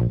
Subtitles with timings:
[0.00, 0.06] Hey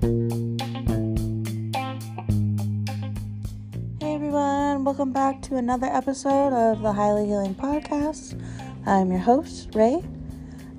[4.14, 8.40] everyone, welcome back to another episode of the Highly Healing Podcast.
[8.86, 10.04] I'm your host, Rae.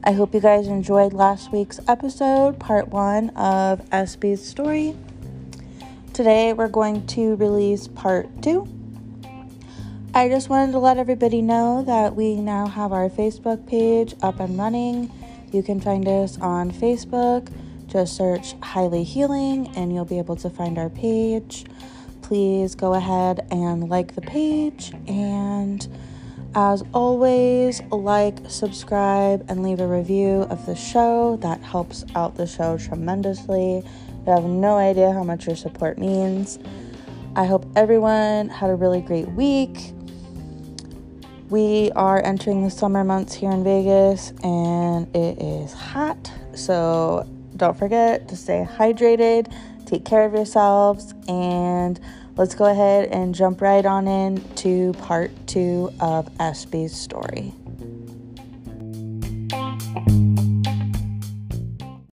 [0.05, 4.95] I hope you guys enjoyed last week's episode, part one of Espy's story.
[6.13, 8.69] Today we're going to release part two.
[10.15, 14.39] I just wanted to let everybody know that we now have our Facebook page up
[14.39, 15.11] and running.
[15.51, 17.53] You can find us on Facebook.
[17.91, 21.65] Just search Highly Healing and you'll be able to find our page.
[22.23, 25.89] Please go ahead and like the page and
[26.55, 31.37] as always, like, subscribe, and leave a review of the show.
[31.43, 33.85] That helps out the show tremendously.
[34.27, 36.59] You have no idea how much your support means.
[37.37, 39.93] I hope everyone had a really great week.
[41.49, 46.33] We are entering the summer months here in Vegas and it is hot.
[46.55, 47.29] So
[47.61, 49.53] don't forget to stay hydrated,
[49.85, 52.01] take care of yourselves, and
[52.37, 57.53] let's go ahead and jump right on in to part two of Espy's story.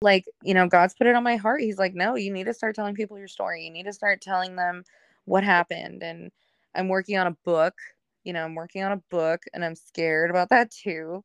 [0.01, 1.61] Like, you know, God's put it on my heart.
[1.61, 3.65] He's like, no, you need to start telling people your story.
[3.65, 4.83] You need to start telling them
[5.25, 6.01] what happened.
[6.01, 6.31] And
[6.73, 7.75] I'm working on a book.
[8.23, 11.23] You know, I'm working on a book and I'm scared about that too.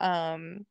[0.00, 0.64] Um,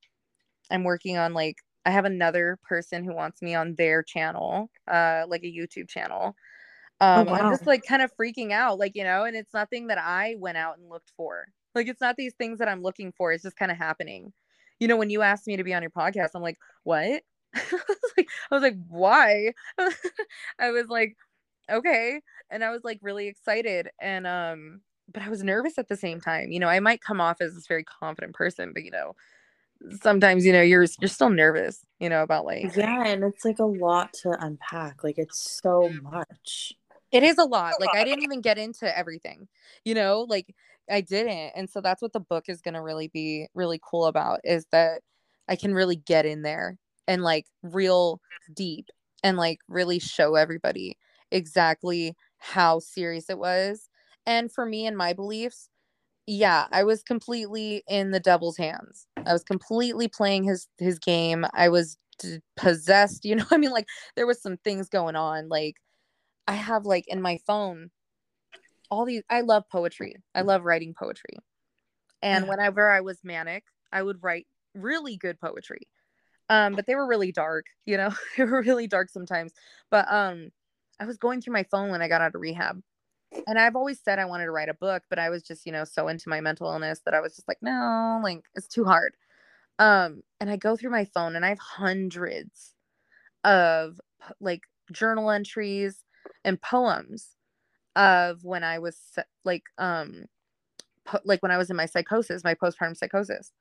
[0.71, 5.25] I'm working on like, I have another person who wants me on their channel, uh,
[5.27, 6.35] like a YouTube channel.
[7.01, 7.37] Um oh, wow.
[7.37, 10.35] i'm just like kind of freaking out like you know and it's nothing that i
[10.37, 11.45] went out and looked for.
[11.73, 14.33] Like it's not these things that i'm looking for it's just kind of happening.
[14.81, 17.23] You know when you asked me to be on your podcast i'm like what?
[17.55, 19.53] I, was like, I was like why?
[20.59, 21.15] I was like
[21.69, 25.95] okay and i was like really excited and um but i was nervous at the
[25.95, 28.91] same time you know i might come off as this very confident person but you
[28.91, 29.13] know
[30.01, 33.59] sometimes you know you're you're still nervous you know about like yeah and it's like
[33.59, 36.01] a lot to unpack like it's so mm.
[36.03, 36.73] much
[37.11, 37.73] it is a lot.
[37.79, 39.47] Like I didn't even get into everything,
[39.83, 40.53] you know, like
[40.89, 41.53] I didn't.
[41.55, 44.65] And so that's what the book is going to really be really cool about is
[44.71, 45.01] that
[45.47, 48.21] I can really get in there and like real
[48.53, 48.87] deep
[49.23, 50.97] and like really show everybody
[51.31, 53.89] exactly how serious it was.
[54.25, 55.69] And for me and my beliefs,
[56.27, 59.07] yeah, I was completely in the devil's hands.
[59.25, 61.45] I was completely playing his his game.
[61.53, 63.45] I was d- possessed, you know.
[63.51, 65.77] I mean like there was some things going on like
[66.47, 67.91] I have like in my phone
[68.89, 70.15] all these I love poetry.
[70.33, 71.37] I love writing poetry.
[72.21, 72.49] And yeah.
[72.49, 75.81] whenever I was manic, I would write really good poetry.
[76.49, 79.53] Um, but they were really dark, you know, they were really dark sometimes.
[79.91, 80.49] But um,
[80.99, 82.81] I was going through my phone when I got out of rehab.
[83.47, 85.71] And I've always said I wanted to write a book, but I was just, you
[85.71, 88.85] know, so into my mental illness that I was just like, no, like it's too
[88.85, 89.15] hard.
[89.77, 92.73] Um, and I go through my phone and I have hundreds
[93.43, 93.99] of
[94.41, 96.03] like journal entries,
[96.43, 97.35] and poems
[97.95, 98.97] of when I was
[99.43, 100.25] like um
[101.05, 103.51] po- like when I was in my psychosis, my postpartum psychosis.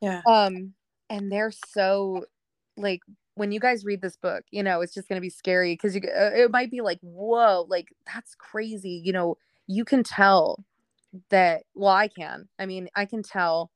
[0.00, 0.22] Yeah.
[0.26, 0.74] Um
[1.08, 2.26] and they're so
[2.76, 3.00] like
[3.40, 5.94] when you guys read this book, you know, it's just going to be scary cuz
[5.94, 10.62] you uh, it might be like, "Whoa, like that's crazy." You know, you can tell
[11.30, 12.50] that well, I can.
[12.58, 13.70] I mean, I can tell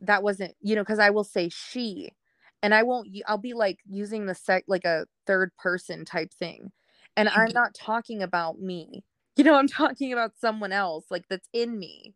[0.00, 2.14] that wasn't, you know, cuz I will say she
[2.62, 6.72] and I won't I'll be like using the sec like a third person type thing.
[7.18, 7.54] And I'm mm-hmm.
[7.54, 9.04] not talking about me.
[9.36, 12.14] You know, I'm talking about someone else like that's in me,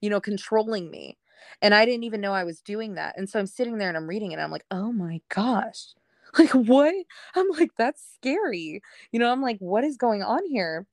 [0.00, 1.18] you know, controlling me.
[1.62, 3.16] And I didn't even know I was doing that.
[3.16, 4.38] And so I'm sitting there and I'm reading it.
[4.38, 5.86] I'm like, oh my gosh.
[6.38, 6.94] Like, what?
[7.34, 8.82] I'm like, that's scary.
[9.12, 10.86] You know, I'm like, what is going on here?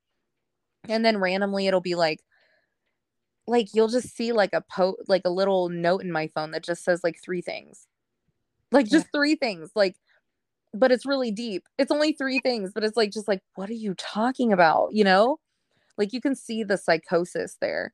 [0.87, 2.21] And then randomly it'll be like,
[3.47, 6.63] like you'll just see like a po like a little note in my phone that
[6.63, 7.87] just says like three things
[8.71, 9.19] like just yeah.
[9.19, 9.95] three things like
[10.73, 13.73] but it's really deep it's only three things but it's like just like what are
[13.73, 15.39] you talking about you know
[15.97, 17.93] like you can see the psychosis there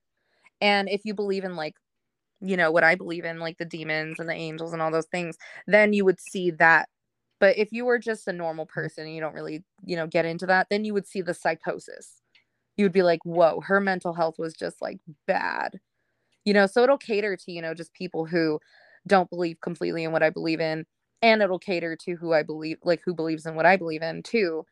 [0.61, 1.75] and if you believe in like
[2.41, 5.07] you know what i believe in like the demons and the angels and all those
[5.07, 5.37] things
[5.67, 6.89] then you would see that
[7.39, 10.25] but if you were just a normal person and you don't really you know get
[10.25, 12.21] into that then you would see the psychosis
[12.77, 15.79] you would be like whoa her mental health was just like bad
[16.45, 18.59] you know so it'll cater to you know just people who
[19.07, 20.85] don't believe completely in what I believe in
[21.21, 24.23] and it'll cater to who I believe like who believes in what I believe in
[24.23, 24.65] too.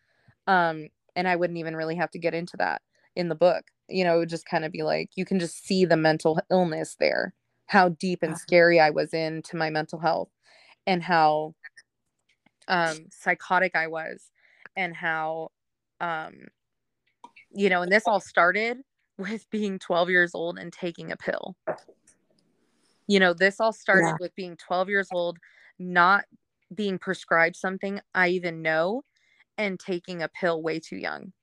[0.48, 2.82] Um and I wouldn't even really have to get into that
[3.16, 3.66] in the book.
[3.90, 6.40] You know, it would just kind of be like you can just see the mental
[6.52, 7.34] illness there.
[7.70, 10.30] How deep and scary I was into my mental health
[10.86, 11.54] and how
[12.68, 14.32] um psychotic I was
[14.76, 15.50] and how
[16.02, 16.34] um
[17.52, 18.78] you know, and this all started
[19.18, 21.56] with being 12 years old and taking a pill
[23.08, 24.18] you know this all started yeah.
[24.20, 25.38] with being 12 years old
[25.80, 26.24] not
[26.74, 29.04] being prescribed something I even know
[29.58, 31.34] and taking a pill way too young.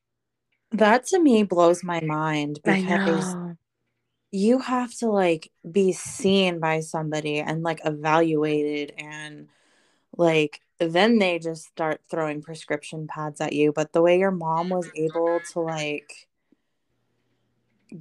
[0.73, 3.35] That to me blows my mind because
[4.31, 9.49] you have to like be seen by somebody and like evaluated and
[10.17, 14.69] like then they just start throwing prescription pads at you but the way your mom
[14.69, 16.29] was able to like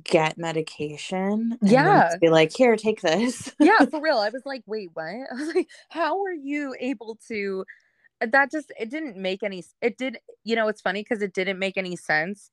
[0.04, 2.16] get medication yeah.
[2.20, 3.54] be like here take this.
[3.60, 5.06] Yeah for real i was like wait what?
[5.32, 7.66] I was like how are you able to
[8.20, 11.60] that just it didn't make any it did you know it's funny because it didn't
[11.60, 12.50] make any sense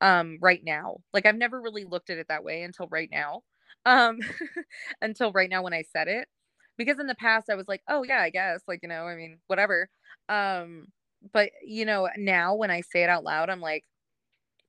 [0.00, 3.42] um right now like i've never really looked at it that way until right now
[3.86, 4.18] um
[5.02, 6.28] until right now when i said it
[6.76, 9.14] because in the past I was like, oh yeah, I guess like, you know, I
[9.14, 9.88] mean, whatever.
[10.30, 10.86] Um
[11.32, 13.84] but you know, now when I say it out loud, I'm like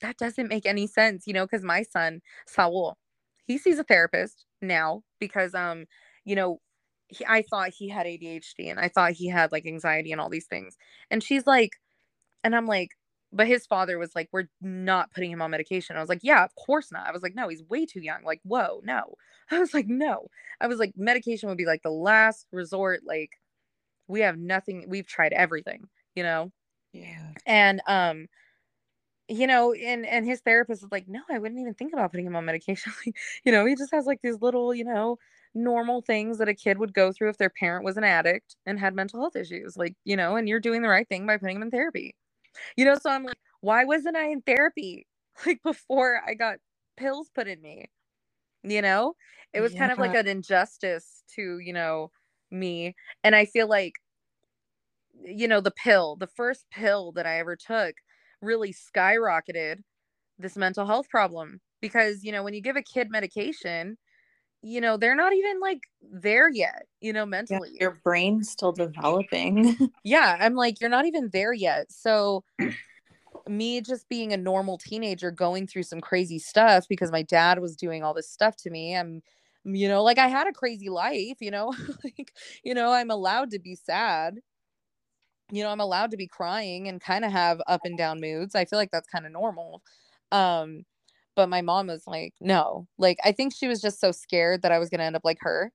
[0.02, 2.98] that doesn't make any sense, you know, cuz my son, Saul,
[3.48, 5.86] he sees a therapist now because um
[6.26, 6.60] you know,
[7.10, 10.30] he, I thought he had ADHD and I thought he had like anxiety and all
[10.30, 10.78] these things.
[11.12, 11.74] And she's like
[12.44, 12.92] and I'm like
[13.34, 15.96] but his father was like we're not putting him on medication.
[15.98, 17.08] I was like yeah of course not.
[17.08, 18.24] I was like no he's way too young.
[18.24, 19.16] Like whoa no.
[19.52, 20.28] I was like no.
[20.60, 23.32] I was like medication would be like the last resort like
[24.08, 26.52] we have nothing we've tried everything you know?
[26.94, 27.32] Yeah.
[27.46, 28.28] And um
[29.28, 32.26] you know and and his therapist was like no i wouldn't even think about putting
[32.26, 32.92] him on medication.
[33.46, 35.18] You know he just has like these little you know
[35.54, 38.80] normal things that a kid would go through if their parent was an addict and
[38.80, 41.58] had mental health issues like you know and you're doing the right thing by putting
[41.58, 42.16] him in therapy
[42.76, 45.08] you know, so I'm like, why wasn't I in therapy
[45.46, 46.58] like before I got
[46.98, 47.86] pills put in me?
[48.64, 49.16] You know,
[49.54, 49.80] it was yeah.
[49.80, 52.12] kind of like an injustice to, you know,
[52.52, 52.96] me.
[53.24, 53.94] And I feel like,
[55.24, 57.96] you know, the pill, the first pill that I ever took
[58.42, 59.78] really skyrocketed
[60.38, 63.98] this mental health problem because, you know, when you give a kid medication,
[64.64, 67.70] you know they're not even like there yet you know mentally.
[67.74, 69.78] yeah, your brain's still developing.
[70.04, 71.92] Yeah i'm like you're not even there yet.
[71.92, 72.44] So
[73.48, 77.76] me just being a normal teenager going through some crazy stuff because my dad was
[77.76, 79.22] doing all this stuff to me i'm
[79.64, 81.74] you know like i had a crazy life you know
[82.04, 82.34] like
[82.64, 84.40] you know i'm allowed to be sad.
[85.52, 88.56] You know i'm allowed to be crying and kind of have up and down moods.
[88.56, 89.82] I feel like that's kind of normal.
[90.32, 90.86] Um
[91.36, 92.88] but my mom was like no.
[92.98, 95.26] Like i think she was just so scared that i was going to end up
[95.26, 95.72] like her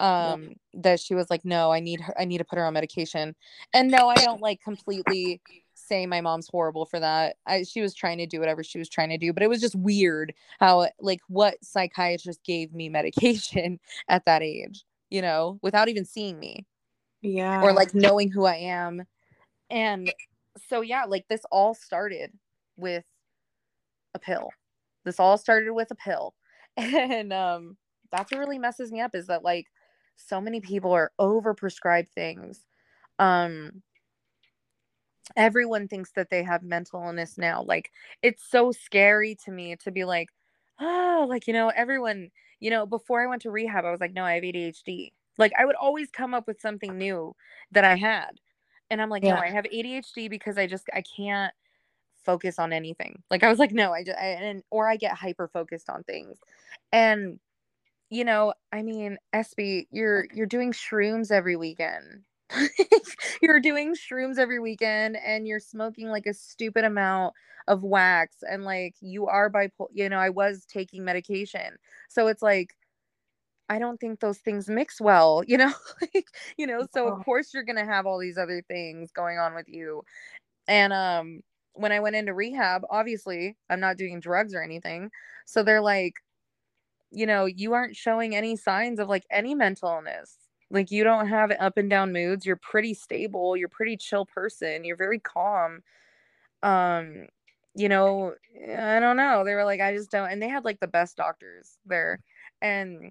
[0.00, 0.48] um yeah.
[0.82, 3.34] that she was like no i need her i need to put her on medication.
[3.74, 5.40] And no i don't like completely
[5.74, 7.36] say my mom's horrible for that.
[7.46, 9.60] I, she was trying to do whatever she was trying to do but it was
[9.60, 15.88] just weird how like what psychiatrist gave me medication at that age you know without
[15.88, 16.66] even seeing me.
[17.22, 17.60] Yeah.
[17.60, 19.04] or like knowing who i am.
[19.68, 20.12] And
[20.68, 22.32] so yeah like this all started
[22.76, 23.04] with
[24.14, 24.50] a pill
[25.04, 26.34] this all started with a pill.
[26.76, 27.76] And um
[28.12, 29.66] that's what really messes me up is that like
[30.16, 32.64] so many people are over prescribed things.
[33.18, 33.82] Um
[35.36, 37.62] everyone thinks that they have mental illness now.
[37.62, 37.90] Like
[38.22, 40.28] it's so scary to me to be like,
[40.80, 42.30] oh, like you know, everyone,
[42.60, 45.12] you know, before I went to rehab, I was like, no, I have ADHD.
[45.38, 47.34] Like I would always come up with something new
[47.72, 48.40] that I had.
[48.90, 49.34] And I'm like, yeah.
[49.34, 51.54] no, I have ADHD because I just I can't
[52.24, 53.22] focus on anything.
[53.30, 56.02] Like I was like, no, I just I, and or I get hyper focused on
[56.04, 56.38] things.
[56.92, 57.38] And
[58.10, 62.22] you know, I mean, Espy, you're you're doing shrooms every weekend.
[63.42, 67.32] you're doing shrooms every weekend and you're smoking like a stupid amount
[67.68, 71.76] of wax and like you are bipolar, you know, I was taking medication.
[72.08, 72.74] So it's like
[73.68, 75.72] I don't think those things mix well, you know,
[76.14, 76.26] like,
[76.58, 79.54] you know, so of course you're going to have all these other things going on
[79.54, 80.02] with you.
[80.68, 81.42] And um
[81.80, 85.10] when I went into rehab, obviously I'm not doing drugs or anything.
[85.46, 86.14] So they're like,
[87.10, 90.36] you know, you aren't showing any signs of like any mental illness.
[90.70, 92.46] Like you don't have up and down moods.
[92.46, 93.56] You're pretty stable.
[93.56, 94.84] You're pretty chill person.
[94.84, 95.82] You're very calm.
[96.62, 97.26] Um,
[97.74, 98.34] you know,
[98.78, 99.44] I don't know.
[99.44, 100.30] They were like, I just don't.
[100.30, 102.20] And they had like the best doctors there.
[102.62, 103.10] And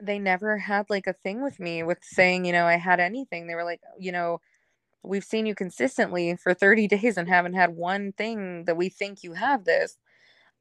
[0.00, 3.46] they never had like a thing with me with saying, you know, I had anything.
[3.46, 4.40] They were like, you know,
[5.04, 9.22] we've seen you consistently for 30 days and haven't had one thing that we think
[9.22, 9.96] you have this.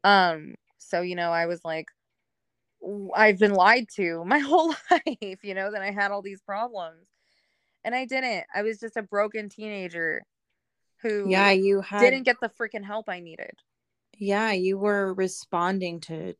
[0.03, 1.87] Um so you know i was like
[3.15, 7.07] i've been lied to my whole life you know that i had all these problems.
[7.85, 8.45] And i didn't.
[8.53, 10.23] I was just a broken teenager
[11.01, 11.99] who yeah you had...
[11.99, 13.51] didn't get the freaking help i needed.
[14.17, 16.35] Yeah you were responding to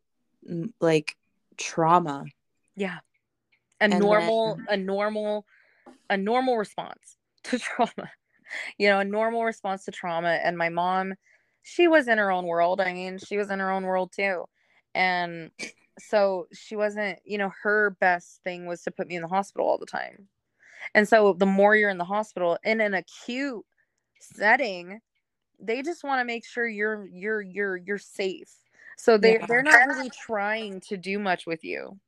[0.80, 1.16] like
[1.58, 2.26] trauma.
[2.76, 3.00] Yeah.
[3.82, 4.66] A and normal then...
[4.70, 5.46] a normal
[6.10, 8.12] a normal response to trauma
[8.78, 11.14] you know a normal response to trauma and my mom
[11.64, 14.46] she was in her own world i mean she was in her own world too
[14.96, 15.52] and
[16.00, 19.68] so she wasn't you know her best thing was to put me in the hospital
[19.68, 20.28] all the time
[20.96, 23.66] And so the more you're in the hospital in an acute
[24.20, 25.00] setting,
[25.60, 28.52] they just want to make sure you're you're you're you're safe.
[28.98, 29.46] So they yeah.
[29.48, 32.00] they're not really trying to do much with you.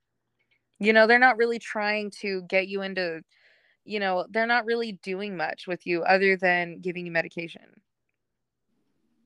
[0.80, 3.22] You know, they're not really trying to get you into
[3.86, 7.82] you know, they're not really doing much with you other than giving you medication.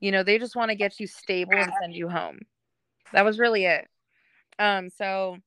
[0.00, 2.40] You know, they just want to get you stable and send you home.
[3.12, 3.88] That was really it.
[4.58, 5.38] Um so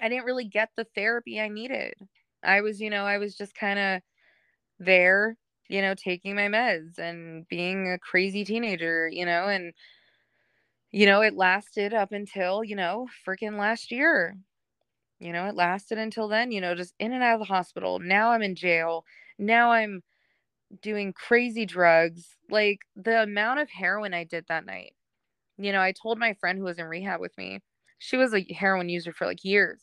[0.00, 1.94] I didn't really get the therapy I needed.
[2.42, 4.02] I was, you know, I was just kind of
[4.78, 5.36] there,
[5.68, 9.72] you know, taking my meds and being a crazy teenager, you know, and
[10.90, 14.36] you know, it lasted up until, you know, freaking last year.
[15.24, 17.98] You know, it lasted until then, you know, just in and out of the hospital.
[17.98, 19.06] Now I'm in jail.
[19.38, 20.02] Now I'm
[20.82, 22.36] doing crazy drugs.
[22.50, 24.92] Like the amount of heroin I did that night.
[25.56, 27.60] You know, I told my friend who was in rehab with me,
[27.98, 29.80] she was a heroin user for like years.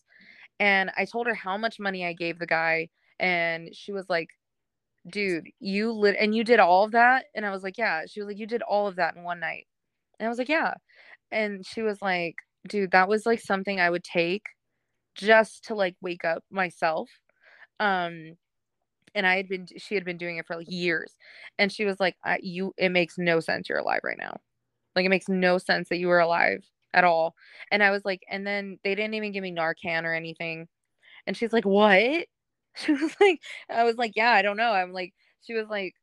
[0.59, 2.89] And I told her how much money I gave the guy.
[3.19, 4.29] And she was like,
[5.09, 7.25] dude, you lit and you did all of that.
[7.33, 8.03] And I was like, yeah.
[8.07, 9.65] She was like, you did all of that in one night.
[10.19, 10.75] And I was like, yeah.
[11.31, 12.35] And she was like,
[12.67, 14.43] dude, that was like something I would take
[15.15, 17.09] just to like wake up myself.
[17.79, 18.37] Um,
[19.13, 21.15] and I had been, she had been doing it for like years.
[21.57, 24.37] And she was like, you, it makes no sense you're alive right now.
[24.95, 26.63] Like, it makes no sense that you were alive
[26.93, 27.35] at all.
[27.71, 30.67] And I was like, and then they didn't even give me Narcan or anything.
[31.27, 32.27] And she's like, what?
[32.77, 34.71] She was like, I was like, yeah, I don't know.
[34.71, 35.93] I'm like, she was like,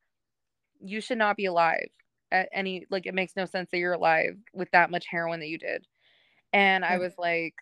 [0.80, 1.88] you should not be alive
[2.30, 5.48] at any, like, it makes no sense that you're alive with that much heroin that
[5.48, 5.86] you did.
[6.52, 7.54] And I was like,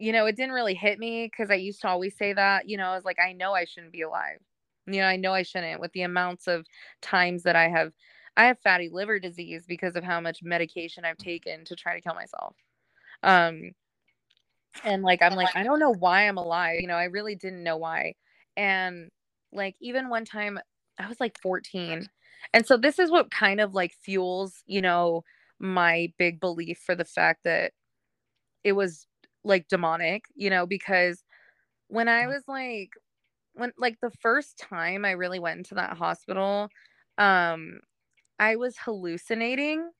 [0.00, 2.78] you know, it didn't really hit me because I used to always say that, you
[2.78, 4.38] know, I was like, I know I shouldn't be alive.
[4.86, 6.66] You know, I know I shouldn't with the amounts of
[7.02, 7.92] times that I have
[8.36, 12.00] I have fatty liver disease because of how much medication I've taken to try to
[12.00, 12.56] kill myself.
[13.22, 13.72] Um
[14.84, 16.80] and like I'm like I don't know why I'm alive.
[16.80, 18.14] You know, I really didn't know why.
[18.56, 19.10] And
[19.52, 20.58] like even one time
[20.98, 22.08] I was like 14.
[22.54, 25.24] And so this is what kind of like fuels, you know,
[25.58, 27.72] my big belief for the fact that
[28.64, 29.06] it was
[29.44, 31.22] like demonic, you know, because
[31.88, 32.90] when I was like
[33.54, 36.68] when like the first time I really went into that hospital,
[37.18, 37.80] um
[38.40, 39.90] I was hallucinating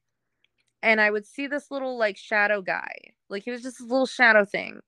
[0.83, 2.93] and I would see this little like shadow guy.
[3.29, 4.81] Like he was just a little shadow thing.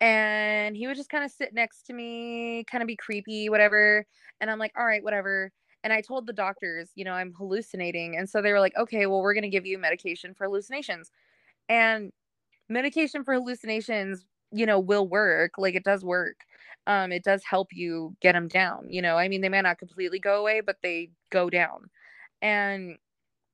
[0.00, 4.04] And he would just kind of sit next to me, kind of be creepy, whatever.
[4.40, 5.52] And I'm like, all right, whatever.
[5.84, 8.16] And I told the doctors, you know, I'm hallucinating.
[8.16, 11.10] And so they were like, okay, well, we're going to give you medication for hallucinations.
[11.68, 12.12] And
[12.68, 15.52] medication for hallucinations, you know, will work.
[15.58, 16.36] Like it does work.
[16.86, 18.86] Um, it does help you get them down.
[18.90, 21.90] You know, I mean, they may not completely go away, but they go down.
[22.42, 22.96] And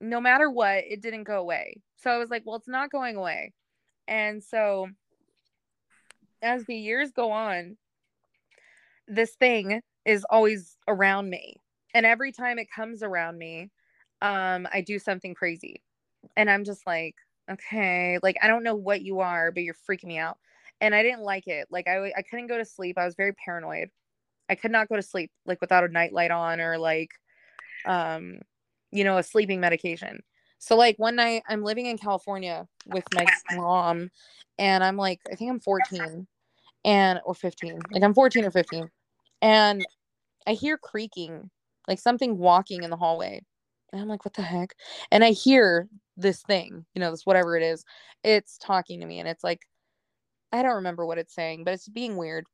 [0.01, 1.77] no matter what, it didn't go away.
[1.97, 3.53] So I was like, well, it's not going away.
[4.09, 4.89] And so
[6.43, 7.77] as the years go on,
[9.07, 11.57] this thing is always around me.
[11.95, 13.71] And every time it comes around me,
[14.21, 15.83] um, I do something crazy.
[16.37, 17.15] And I'm just like,
[17.51, 20.39] okay, like I don't know what you are, but you're freaking me out.
[20.81, 21.69] And I didn't like it.
[21.71, 22.99] Like I I couldn't go to sleep.
[22.99, 23.89] I was very paranoid.
[24.49, 27.11] I could not go to sleep like without a nightlight on or like
[27.87, 28.39] um
[28.91, 30.21] you know, a sleeping medication.
[30.59, 34.11] So like one night I'm living in California with my mom
[34.59, 36.27] and I'm like I think I'm 14
[36.85, 37.81] and or 15.
[37.91, 38.91] Like I'm 14 or 15.
[39.41, 39.85] And
[40.47, 41.51] I hear creaking,
[41.89, 43.43] like something walking in the hallway.
[43.93, 44.75] And I'm like, what the heck?
[45.11, 47.85] And I hear this thing, you know, this whatever it is,
[48.25, 49.61] it's talking to me and it's like
[50.53, 52.45] I don't remember what it's saying, but it's being weird.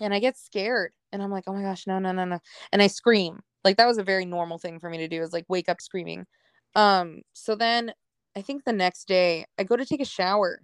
[0.00, 2.38] And I get scared and I'm like, oh my gosh, no, no, no, no.
[2.72, 5.32] And I scream like that was a very normal thing for me to do is
[5.32, 6.26] like wake up screaming.
[6.74, 7.92] Um so then
[8.36, 10.60] I think the next day I go to take a shower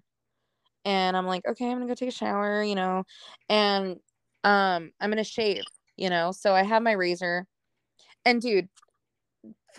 [0.85, 3.05] and I'm like, okay, I'm to go take a shower, you know,
[3.49, 3.99] and
[4.45, 5.64] um I'm to shave,
[5.97, 6.33] you know.
[6.33, 7.47] So I have my razor.
[8.25, 8.69] And dude,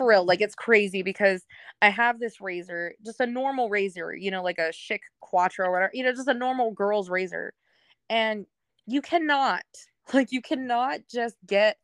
[0.00, 1.44] for real, like it's crazy because
[1.82, 5.72] I have this razor, just a normal razor, you know, like a Schick Quattro or
[5.72, 7.52] whatever, you know, just a normal girl's razor.
[8.08, 8.46] And
[8.86, 9.62] you cannot,
[10.14, 11.76] like, you cannot just get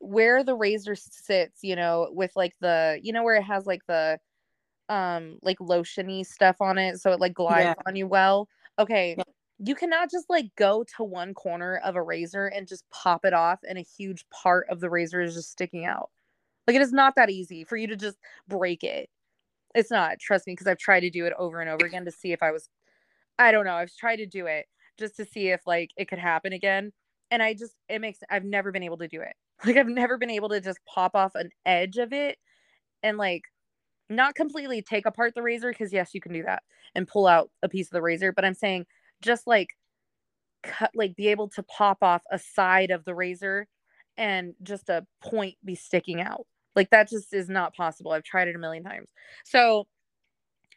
[0.00, 3.86] where the razor sits, you know, with like the, you know, where it has like
[3.86, 4.18] the,
[4.88, 7.74] um, like lotiony stuff on it, so it like glides yeah.
[7.86, 8.48] on you well.
[8.80, 9.22] Okay, yeah.
[9.60, 13.32] you cannot just like go to one corner of a razor and just pop it
[13.32, 16.10] off, and a huge part of the razor is just sticking out.
[16.70, 19.10] Like it is not that easy for you to just break it.
[19.74, 20.20] It's not.
[20.20, 22.44] Trust me, because I've tried to do it over and over again to see if
[22.44, 22.68] I was.
[23.40, 23.74] I don't know.
[23.74, 26.92] I've tried to do it just to see if like it could happen again,
[27.32, 28.20] and I just it makes.
[28.30, 29.34] I've never been able to do it.
[29.66, 32.38] Like I've never been able to just pop off an edge of it
[33.02, 33.42] and like
[34.08, 36.62] not completely take apart the razor because yes, you can do that
[36.94, 38.86] and pull out a piece of the razor, but I'm saying
[39.22, 39.70] just like
[40.62, 43.66] cut like be able to pop off a side of the razor
[44.16, 46.46] and just a point be sticking out.
[46.76, 48.12] Like that just is not possible.
[48.12, 49.08] I've tried it a million times.
[49.44, 49.86] So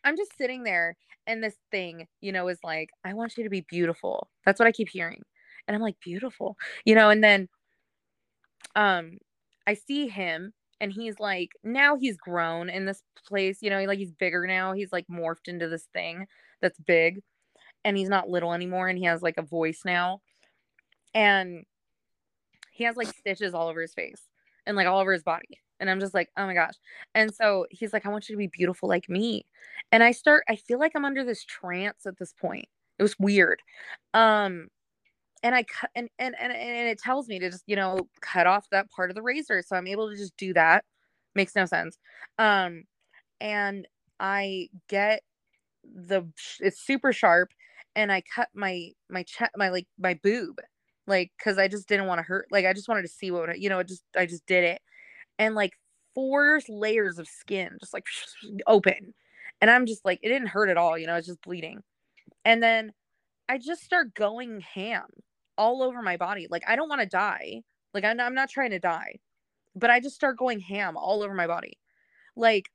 [0.03, 0.95] I'm just sitting there
[1.27, 4.29] and this thing, you know, is like, I want you to be beautiful.
[4.45, 5.21] That's what I keep hearing.
[5.67, 7.47] And I'm like, beautiful, you know, and then
[8.75, 9.17] um
[9.67, 13.99] I see him and he's like now he's grown in this place, you know, like
[13.99, 14.73] he's bigger now.
[14.73, 16.27] He's like morphed into this thing
[16.61, 17.21] that's big
[17.85, 20.21] and he's not little anymore and he has like a voice now.
[21.13, 21.65] And
[22.71, 24.21] he has like stitches all over his face
[24.65, 25.61] and like all over his body.
[25.83, 26.75] And I'm just like, oh my gosh.
[27.13, 29.45] And so he's like, I want you to be beautiful like me.
[29.91, 32.69] And I start, I feel like I'm under this trance at this point.
[32.97, 33.61] It was weird.
[34.13, 34.69] Um,
[35.43, 38.47] and I cut and, and and and it tells me to just, you know, cut
[38.47, 39.61] off that part of the razor.
[39.61, 40.85] So I'm able to just do that.
[41.35, 41.97] Makes no sense.
[42.39, 42.85] Um,
[43.41, 43.87] and
[44.21, 45.23] I get
[45.83, 46.23] the
[46.61, 47.51] it's super sharp
[47.95, 50.61] and I cut my my chest my like my boob
[51.07, 52.47] like because I just didn't want to hurt.
[52.51, 53.79] Like I just wanted to see what you know.
[53.79, 54.81] It just I just did it,
[55.39, 55.73] and like
[56.15, 58.05] four layers of skin just like
[58.67, 59.13] open,
[59.61, 60.97] and I'm just like it didn't hurt at all.
[60.97, 61.81] You know, it's just bleeding,
[62.45, 62.93] and then
[63.49, 65.07] I just start going ham
[65.57, 66.47] all over my body.
[66.49, 67.61] Like I don't want to die.
[67.93, 69.19] Like I'm, I'm not trying to die,
[69.75, 71.77] but I just start going ham all over my body,
[72.35, 72.69] like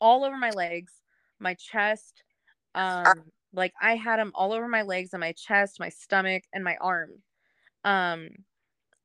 [0.00, 0.92] all over my legs,
[1.40, 2.22] my chest,
[2.74, 6.64] um, like I had them all over my legs and my chest, my stomach, and
[6.64, 7.10] my arm.
[7.84, 8.28] Um,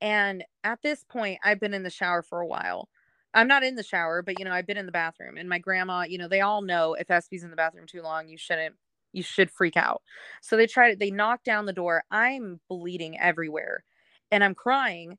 [0.01, 2.89] and at this point, I've been in the shower for a while.
[3.34, 5.38] I'm not in the shower, but you know, I've been in the bathroom.
[5.38, 8.27] And my grandma, you know, they all know if Espy's in the bathroom too long,
[8.27, 8.75] you shouldn't
[9.12, 10.01] you should freak out.
[10.41, 12.03] So they tried they knocked down the door.
[12.12, 13.84] I'm bleeding everywhere.
[14.32, 15.18] And I'm crying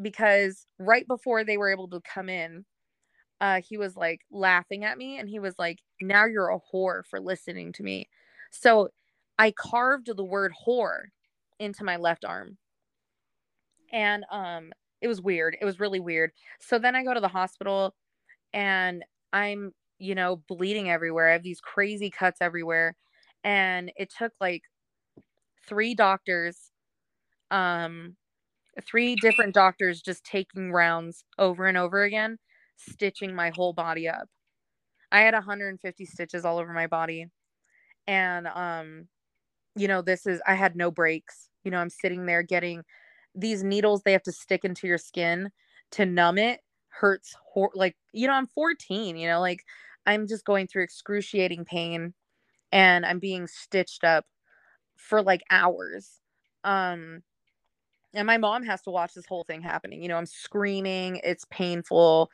[0.00, 2.64] because right before they were able to come in,
[3.40, 7.02] uh, he was like laughing at me and he was like, Now you're a whore
[7.08, 8.08] for listening to me.
[8.50, 8.88] So
[9.38, 11.04] I carved the word whore
[11.58, 12.58] into my left arm.
[13.92, 15.56] And um it was weird.
[15.60, 16.30] It was really weird.
[16.60, 17.94] So then I go to the hospital
[18.54, 21.28] and I'm, you know, bleeding everywhere.
[21.30, 22.96] I have these crazy cuts everywhere.
[23.44, 24.62] And it took like
[25.66, 26.70] three doctors,
[27.50, 28.16] um,
[28.86, 32.38] three different doctors just taking rounds over and over again,
[32.76, 34.28] stitching my whole body up.
[35.12, 37.26] I had 150 stitches all over my body
[38.08, 39.08] and um
[39.76, 42.82] you know this is i had no breaks you know i'm sitting there getting
[43.34, 45.50] these needles they have to stick into your skin
[45.90, 49.64] to numb it hurts hor- like you know i'm 14 you know like
[50.06, 52.14] i'm just going through excruciating pain
[52.72, 54.26] and i'm being stitched up
[54.96, 56.20] for like hours.
[56.64, 57.22] Um
[58.14, 61.46] and my mom has to watch this whole thing happening you know i'm screaming it's
[61.50, 62.30] painful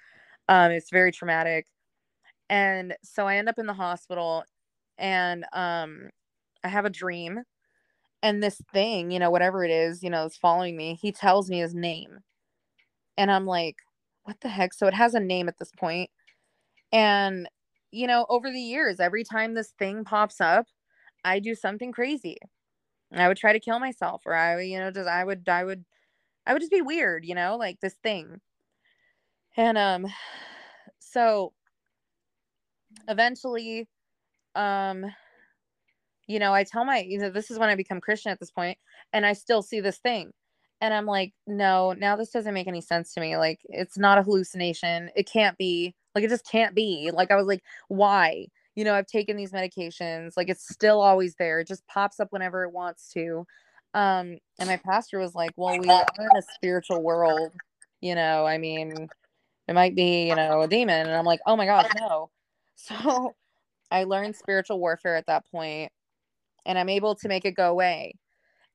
[0.49, 1.67] um it's very traumatic.
[2.51, 4.45] And so i end up in the hospital
[4.99, 6.11] and um
[6.65, 7.43] I have a dream
[8.23, 10.95] and this thing, you know, whatever it is, you know, is following me.
[11.01, 12.21] He tells me his name.
[13.17, 13.77] And I'm like,
[14.25, 14.73] what the heck?
[14.75, 16.11] So it has a name at this point.
[16.93, 17.49] And
[17.93, 20.67] you know, over the years, every time this thing pops up,
[21.25, 22.39] I do something crazy.
[23.13, 25.85] I would try to kill myself or I, you know, just I would I would
[26.47, 28.41] I would just be weird, you know, like this thing.
[29.57, 30.07] And um
[31.01, 31.53] so
[33.09, 33.89] eventually
[34.55, 35.07] um
[36.29, 38.51] you know i tell my you know this is when i become christian at this
[38.51, 38.79] point
[39.13, 40.31] and i still see this thing.
[40.81, 43.37] And i'm like no now this doesn't make any sense to me.
[43.37, 45.11] Like it's not a hallucination.
[45.17, 45.95] It can't be.
[46.15, 47.11] Like it just can't be.
[47.13, 48.47] Like i was like why?
[48.77, 50.35] You know i've taken these medications.
[50.37, 51.61] Like it's still always there.
[51.61, 53.45] It just pops up whenever it wants to.
[53.95, 57.51] Um and my pastor was like well we are in a spiritual world.
[58.01, 59.09] You know i mean
[59.67, 61.07] it might be you know a demon.
[61.07, 62.31] And i'm like oh my gosh no.
[62.77, 63.35] So
[63.91, 65.91] I learned spiritual warfare at that point
[66.67, 68.15] and I'm able to make it go away.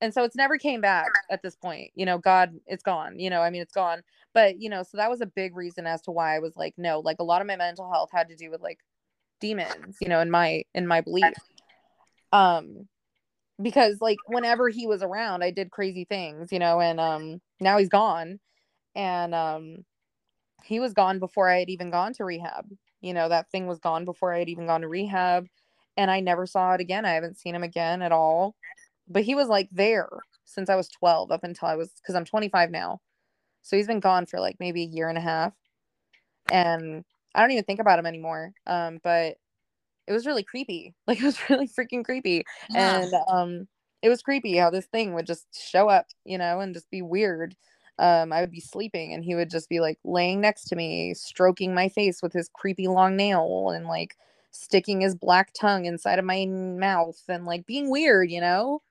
[0.01, 1.91] And so it's never came back at this point.
[1.95, 3.19] You know, God, it's gone.
[3.19, 4.01] You know, I mean, it's gone.
[4.33, 6.73] But, you know, so that was a big reason as to why I was like,
[6.77, 8.79] no, like a lot of my mental health had to do with like
[9.39, 11.33] demons, you know, in my in my belief.
[12.33, 12.87] Um
[13.61, 17.77] because like whenever he was around, I did crazy things, you know, and um now
[17.77, 18.39] he's gone.
[18.95, 19.85] And um
[20.63, 22.65] he was gone before I had even gone to rehab
[23.03, 25.45] you know that thing was gone before i had even gone to rehab
[25.97, 27.06] and i never saw it again.
[27.06, 28.56] I haven't seen him again at all.
[29.08, 30.10] But he was like there
[30.45, 32.99] since i was 12 up until i was because i'm 25 now.
[33.62, 35.53] So he's been gone for like maybe a year and a half.
[36.51, 37.03] And
[37.36, 38.53] i don't even think about him anymore.
[38.67, 39.38] Um but
[40.08, 40.93] it was really creepy.
[41.08, 42.43] Like it was really freaking creepy.
[42.69, 42.99] Yeah.
[42.99, 43.67] and um
[44.01, 47.01] it was creepy how this thing would just show up you know and just be
[47.01, 47.56] weird.
[47.99, 51.13] Um, I would be sleeping and he would just be like laying next to me,
[51.13, 54.15] stroking my face with his creepy long nail and like
[54.53, 58.81] sticking his black tongue inside of my mouth and like being weird, you know?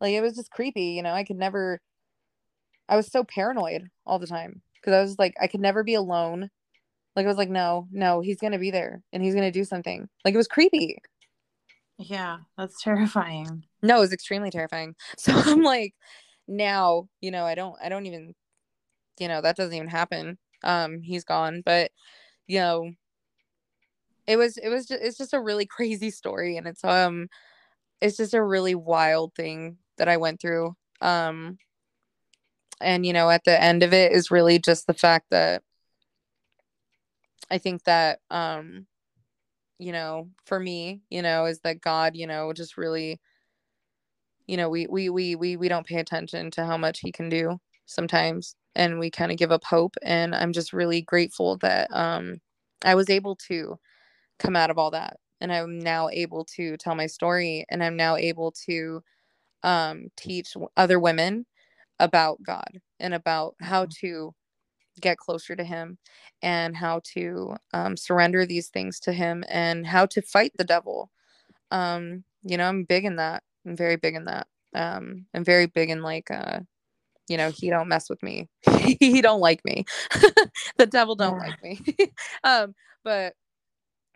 [0.00, 1.12] Like it was just creepy, you know.
[1.12, 1.80] I could never
[2.88, 5.94] I was so paranoid all the time because I was like I could never be
[5.94, 6.50] alone.
[7.14, 9.58] Like I was like no, no, he's going to be there and he's going to
[9.58, 10.08] do something.
[10.24, 10.98] Like it was creepy.
[11.98, 13.64] Yeah, that's terrifying.
[13.82, 14.94] No, it was extremely terrifying.
[15.16, 15.94] So I'm like
[16.48, 18.34] now, you know, I don't I don't even
[19.18, 20.38] you know, that doesn't even happen.
[20.64, 21.90] Um he's gone, but
[22.46, 22.92] you know,
[24.26, 27.28] it was it was just it's just a really crazy story and it's um
[28.00, 30.76] it's just a really wild thing that I went through.
[31.00, 31.58] Um
[32.80, 35.62] and you know, at the end of it is really just the fact that
[37.50, 38.86] I think that um
[39.78, 43.20] you know, for me, you know, is that God, you know, just really
[44.46, 47.28] you know, we we we we we don't pay attention to how much he can
[47.28, 51.88] do sometimes and we kind of give up hope and I'm just really grateful that
[51.92, 52.40] um
[52.84, 53.78] I was able to
[54.38, 55.18] come out of all that.
[55.40, 59.02] And i'm now able to tell my story and i'm now able to
[59.62, 61.46] um, teach other women
[62.00, 63.90] about god and about how Mm-hmm.
[64.00, 64.34] to
[65.00, 65.98] get closer to him
[66.42, 71.10] and how to um, surrender these things to him and how to fight the devil.
[71.70, 73.42] Um, you know i'm big in that.
[73.66, 74.46] I'm very big in that.
[74.74, 76.60] Um, i'm very big in like uh,
[77.28, 78.48] you know he don't mess with me.
[79.00, 79.84] He don't like me.
[80.78, 81.38] The devil don't Yeah.
[81.38, 81.80] like me.
[82.44, 83.34] Um, but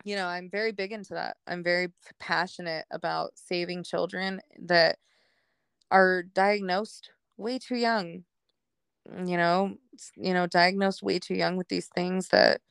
[0.03, 1.37] you know i'm very big into that.
[1.47, 4.97] I'm very passionate about saving children that
[5.91, 8.23] are diagnosed way too young
[9.11, 9.77] mm, you know
[10.17, 12.61] you know diagnosed way too young with these things that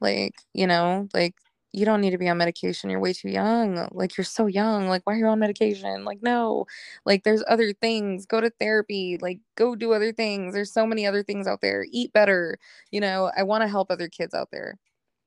[0.00, 1.34] like you know like
[1.72, 2.88] you don't need to be on medication.
[2.88, 3.88] You're way too young.
[3.92, 4.88] Like you're so young.
[4.88, 6.02] Like why are you on medication?
[6.06, 6.64] Like no.
[7.04, 8.24] Like there's other things.
[8.24, 9.18] Go to therapy.
[9.20, 10.54] Like go do other things.
[10.54, 11.84] There's so many other things out there.
[11.92, 12.58] Eat better.
[12.90, 14.78] You know i want to help other kids out there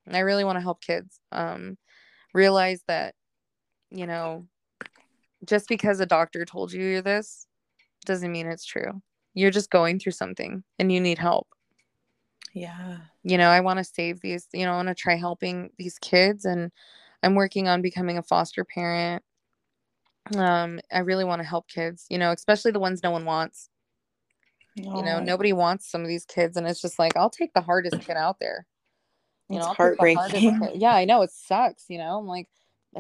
[0.09, 1.77] i really want to help kids um
[2.33, 3.13] realize that
[3.89, 4.45] you know
[5.45, 7.47] just because a doctor told you you're this
[8.05, 9.01] doesn't mean it's true.
[9.33, 11.47] You're just going through something and you need help.
[12.53, 12.97] Yeah.
[13.23, 15.97] you know i want to save these you know i want to try helping these
[15.99, 16.69] kids and
[17.23, 19.23] i'm working on becoming a foster parent.
[20.35, 23.69] Um i really want to help kids you know especially the ones no one wants.
[24.75, 27.61] You know nobody wants some of these kids and it's just like i'll take the
[27.61, 28.65] hardest kid out there
[29.51, 30.81] you it's know, I'll take the hardest heartbreaking.
[30.81, 31.85] Yeah, I know it sucks.
[31.89, 32.47] You know, I'm like,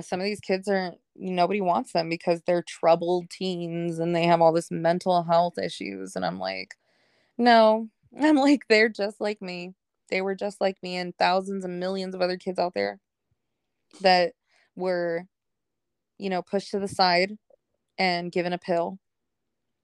[0.01, 4.41] some of these kids are nobody wants them because they're troubled teens and they have
[4.41, 6.15] all this mental health issues.
[6.15, 6.75] And I'm like,
[7.37, 7.89] no,
[8.21, 9.73] I'm like, they're just like me.
[10.09, 12.99] They were just like me and thousands and millions of other kids out there
[14.01, 14.33] that
[14.75, 15.25] were,
[16.17, 17.37] you know, pushed to the side
[17.97, 18.99] and given a pill,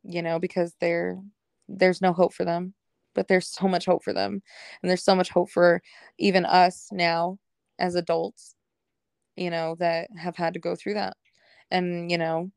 [0.04, 1.18] you know, because they're
[1.70, 2.74] there's no hope for them.
[3.18, 4.42] But there's so much hope for them.
[4.82, 5.82] And there's so much hope for
[6.18, 7.38] even us now
[7.78, 8.56] as adults
[9.38, 11.16] you know, that have had to go through that.
[11.72, 12.52] And, you know,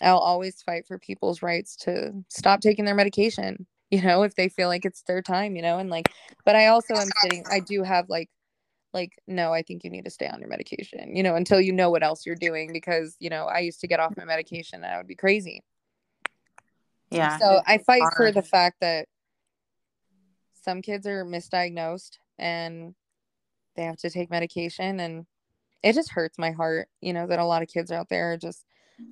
[0.00, 4.48] I'll always fight for people's rights to stop taking their medication, you know, if they
[4.48, 6.10] feel like it's their time, you know, and like,
[6.44, 8.28] but I also am sitting, I do have like,
[8.94, 11.72] like, no, I think you need to stay on your medication, you know, until you
[11.72, 12.72] know what else you're doing.
[12.72, 15.62] Because, you know, I used to get off my medication and I would be crazy.
[17.10, 17.38] Yeah.
[17.38, 19.06] So I fight for the fact that
[20.68, 22.94] some kids are misdiagnosed and
[23.74, 25.24] they have to take medication and
[25.82, 28.34] it just hurts my heart, you know, that a lot of kids are out there
[28.34, 28.66] are just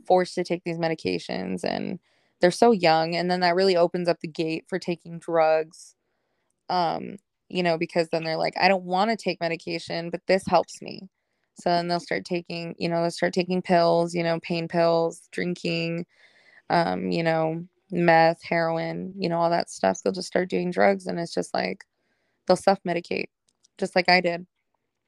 [0.06, 1.98] forced to take these medications and
[2.42, 5.94] they're so young and then that really opens up the gate for taking drugs.
[6.68, 7.16] Um,
[7.48, 10.82] you know, because then they're like, I don't want to take medication, but this helps
[10.82, 11.08] me.
[11.58, 15.26] So then they'll start taking, you know, they'll start taking pills, you know, pain pills,
[15.32, 16.04] drinking,
[16.68, 20.00] um, you know, meth, heroin, you know, all that stuff.
[20.02, 21.84] They'll just start doing drugs and it's just like
[22.46, 23.26] they'll self medicate,
[23.78, 24.46] just like I did.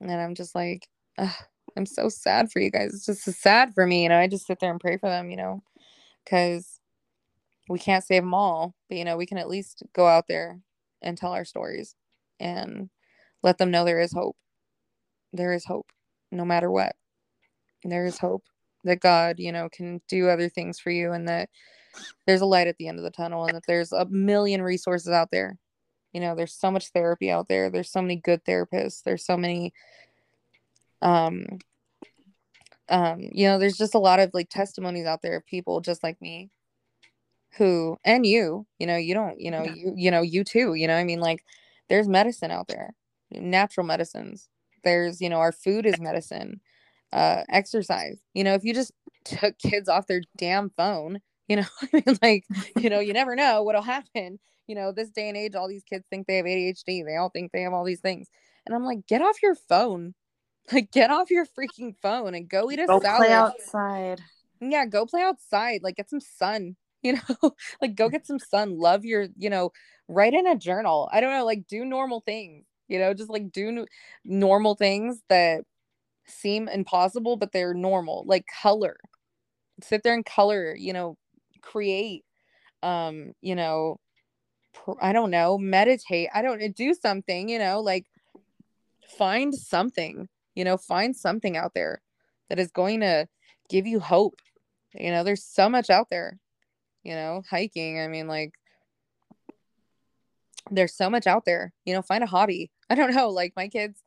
[0.01, 0.89] And I'm just like,
[1.77, 2.95] I'm so sad for you guys.
[2.95, 4.03] It's just sad for me.
[4.03, 5.63] You know, I just sit there and pray for them, you know,
[6.25, 6.81] because
[7.69, 10.61] we can't save them all, but, you know, we can at least go out there
[11.03, 11.95] and tell our stories
[12.41, 12.89] and
[13.43, 14.37] let them know there is hope.
[15.33, 15.91] There is hope
[16.31, 16.97] no matter what.
[17.85, 18.45] There is hope
[18.85, 21.51] that God, you know, can do other things for you and that
[22.27, 25.09] there's a light at the end of the tunnel and that there's a million resources
[25.09, 25.59] out there.
[26.13, 27.71] You know, there's so much therapy out there.
[27.71, 29.03] There's so many good therapists.
[29.03, 29.73] There's so many
[31.01, 31.47] um
[32.89, 36.03] um you know there's just a lot of like testimonies out there of people just
[36.03, 36.51] like me
[37.57, 39.73] who and you you know you don't you know Yeah.
[39.75, 41.45] you you know you too you know i mean like
[41.89, 42.95] there's medicine out there
[43.31, 44.49] natural medicines
[44.85, 46.61] there's you know our food is medicine
[47.13, 48.93] uh exercise you know if you just
[49.25, 53.35] took kids off their damn phone you know i mean like you know you never
[53.37, 54.39] know what'll happen.
[54.67, 57.31] You know this day and age all these kids think they have adhd they all
[57.31, 58.29] think they have all these things.
[58.67, 60.15] And i'm like get off your phone.
[60.73, 63.17] Like get off your freaking phone and go eat a Go salad.
[63.17, 64.21] play outside.
[64.61, 68.79] Yeah, go play outside, like get some sun, you know, like go get some sun,
[68.79, 69.73] love your, you know,
[70.09, 71.09] write in a journal.
[71.13, 73.87] I don't know, like do normal things, you know, just like do n-
[74.25, 75.63] normal things that
[76.27, 78.99] seem impossible, but they're normal, like color.
[79.83, 81.17] Sit there and color, you know,
[81.71, 82.25] create,
[82.83, 83.99] um, you know,
[84.73, 86.29] pr- I don't know, meditate.
[86.35, 88.07] I don't do something, you know, like
[89.19, 92.03] find something, you know, find something out there
[92.49, 93.27] that is going to
[93.69, 94.37] give you hope.
[94.95, 96.39] You know, there's so much out there,
[97.03, 98.01] you know, hiking.
[98.01, 98.53] I mean, like,
[100.71, 102.71] there's so much out there, you know, find a hobby.
[102.91, 104.03] I don't know, like my kids,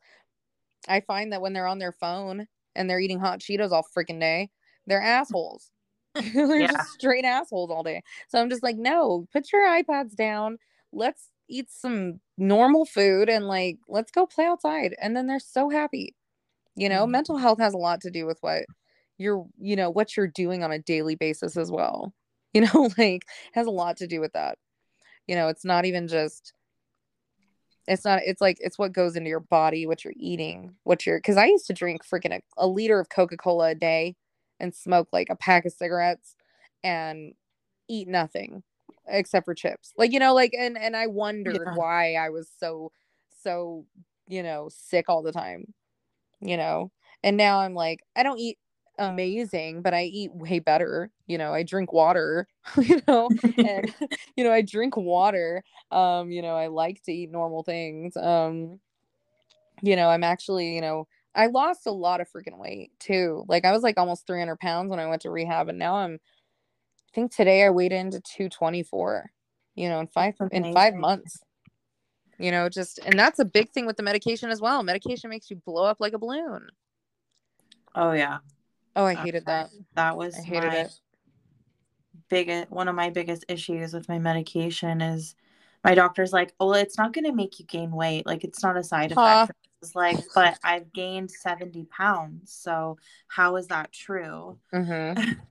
[0.88, 4.18] I find that when they're on their phone and they're eating hot Cheetos all freaking
[4.18, 4.50] day,
[4.86, 5.70] they're assholes.
[6.34, 6.66] they're Yeah.
[6.68, 8.02] just straight assholes all day.
[8.28, 10.58] So I'm just like, no, put your iPads down.
[10.92, 14.94] Let's eat some normal food and like let's go play outside.
[15.00, 16.14] And then they're so happy.
[16.76, 17.10] You know, Mhm.
[17.10, 18.64] mental health has a lot to do with what
[19.18, 22.14] you're, you know, what you're doing on a daily basis as well.
[22.54, 24.58] You know, like has a lot to do with that.
[25.26, 26.54] You know, it's not even just
[27.86, 31.20] it's not it's like it's what goes into your body, what you're eating, what you're
[31.20, 34.14] cuz I used to drink freaking a, a liter of Coca-Cola a day
[34.62, 36.36] and smoke like a pack of cigarettes
[36.84, 37.34] and
[37.88, 38.64] eat nothing
[39.08, 39.92] except for chips.
[39.98, 41.74] Like, you know, like and and I wondered Yeah.
[41.74, 42.92] why I was so
[43.42, 43.86] so,
[44.28, 45.74] you know, sick all the time.
[46.40, 46.90] You know.
[47.22, 48.58] And now I'm like I don't eat
[48.98, 51.10] amazing, but I eat way better.
[51.26, 52.48] You know, I drink water,
[52.82, 53.94] you know, and
[54.36, 55.64] you know, I drink water.
[55.90, 58.16] Um, you know, I like to eat normal things.
[58.16, 58.80] Um,
[59.82, 63.44] you know, I'm actually, you know, I lost a lot of freaking weight too.
[63.48, 66.14] Like I was like almost 300 pounds when I went to rehab, and now I'm.
[66.14, 69.30] I think today I weighed into 224.
[69.74, 71.40] You know, in five That's in five months.
[72.38, 74.82] You know, just and that's a big thing with the medication as well.
[74.82, 76.68] Medication makes you blow up like a balloon.
[77.94, 78.38] oh yeah.
[78.96, 79.70] Oh, I hated that.
[79.94, 80.90] That was I hated it.
[82.28, 85.34] biggest one of my biggest issues with my medication is
[85.84, 88.26] my doctor's like, "Oh, it's not going to make you gain weight.
[88.26, 89.46] Like it's not a side Huh.
[89.46, 92.52] effect." It's like, "But I've gained 70 pounds.
[92.52, 95.32] So how is that true?" Mm-hmm.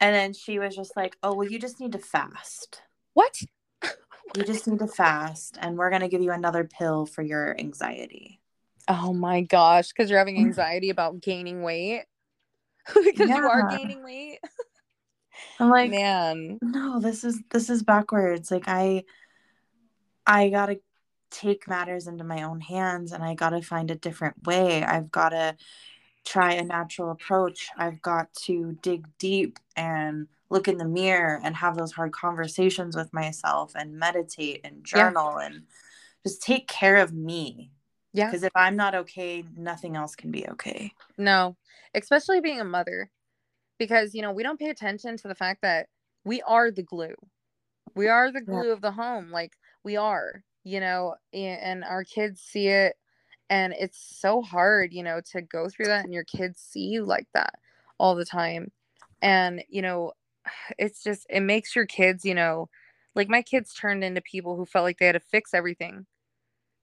[0.00, 2.82] And then she was just like, "Oh, well you just need to fast.
[3.14, 3.42] What?
[4.36, 7.58] You just need to fast and we're going to give you another pill for your
[7.58, 8.40] anxiety."
[8.86, 12.04] Oh my gosh, because you're having anxiety about gaining weight.
[12.86, 14.38] because you are gaining weight.
[15.58, 16.58] I'm like, Man.
[16.62, 19.04] no this is this is backwards like i
[20.26, 20.80] i gotta
[21.30, 25.56] take matters into my own hands and i gotta find a different way i've gotta
[26.24, 31.56] try a natural approach i've got to dig deep and look in the mirror and
[31.56, 35.08] have those hard conversations with myself and meditate and Yeah.
[35.10, 35.62] journal and
[36.26, 37.70] just take care of me
[38.12, 38.26] Yeah.
[38.26, 41.56] because if i'm not okay nothing else can be okay No,
[41.94, 43.10] especially being a mother,
[43.78, 45.88] because you know we don't pay attention to the fact that
[46.24, 47.14] we are the glue.
[47.94, 48.44] We are the Yeah.
[48.52, 49.30] glue of the home.
[49.30, 52.96] Like we are, you know, and our kids see it,
[53.50, 57.04] and it's so hard, you know, to go through that, and your kids see you
[57.04, 57.54] like that
[57.98, 58.70] all the time,
[59.22, 60.12] and you know,
[60.78, 62.68] it's just it makes your kids, you know,
[63.14, 66.06] like my kids turned into people who felt like they had to fix everything,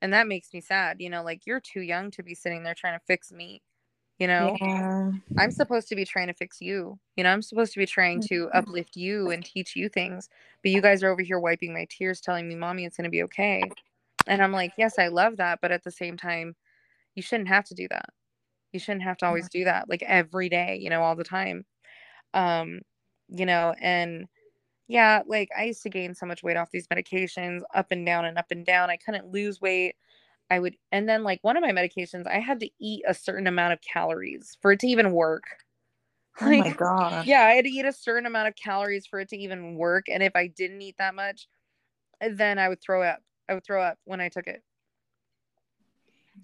[0.02, 0.98] and that makes me sad.
[1.00, 3.62] You know, like you're too young to be sitting there trying to fix me.
[4.20, 7.00] You know, yeah I'm supposed to be trying to fix you.
[7.18, 8.56] You know, I'm supposed to be trying to Mhm.
[8.56, 10.30] uplift you and teach you things.
[10.64, 13.12] But you guys are over here wiping my tears, telling me, Mommy, it's going to
[13.12, 13.76] be okay.
[14.28, 15.60] And I'm like, Yes, I love that.
[15.62, 16.56] But at the same time,
[17.16, 18.10] you shouldn't have to do that.
[18.74, 21.66] You shouldn't have to always do that, like every day, you know, all the time.
[22.34, 22.82] Um,
[23.30, 24.28] you know, and
[24.88, 28.26] yeah, like I used to gain so much weight off these medications, up and down
[28.26, 28.90] and up and down.
[28.92, 29.96] I couldn't lose weight.
[30.50, 33.48] I would, and then like one of my medications, I had to eat a certain
[33.48, 35.44] amount of calories for it to even work.
[36.42, 39.30] oh my god yeah, I had to eat a certain amount of calories for it
[39.30, 40.06] to even work.
[40.10, 41.48] And if I didn't eat that much,
[42.22, 43.20] eh, then I would throw up.
[43.48, 44.62] I would throw up when I took it.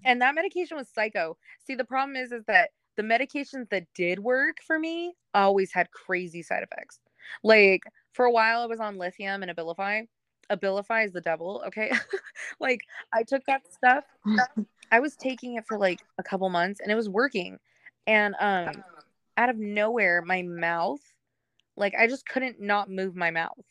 [0.04, 1.36] And that medication was psycho.
[1.64, 5.90] See, the problem is, is that the medications that did work for me always had
[5.90, 6.98] crazy side effects.
[7.42, 10.08] Like for a while, I was on lithium and Abilify.
[10.56, 11.62] Abilify is the devil.
[11.66, 11.92] Okay,
[12.60, 12.80] like
[13.12, 14.04] I took that stuff.
[14.90, 17.58] I was taking it for like a couple months, and it was working.
[18.06, 18.82] And um,
[19.36, 21.00] out of nowhere, my mouth,
[21.76, 23.64] like I just couldn't not move my mouth.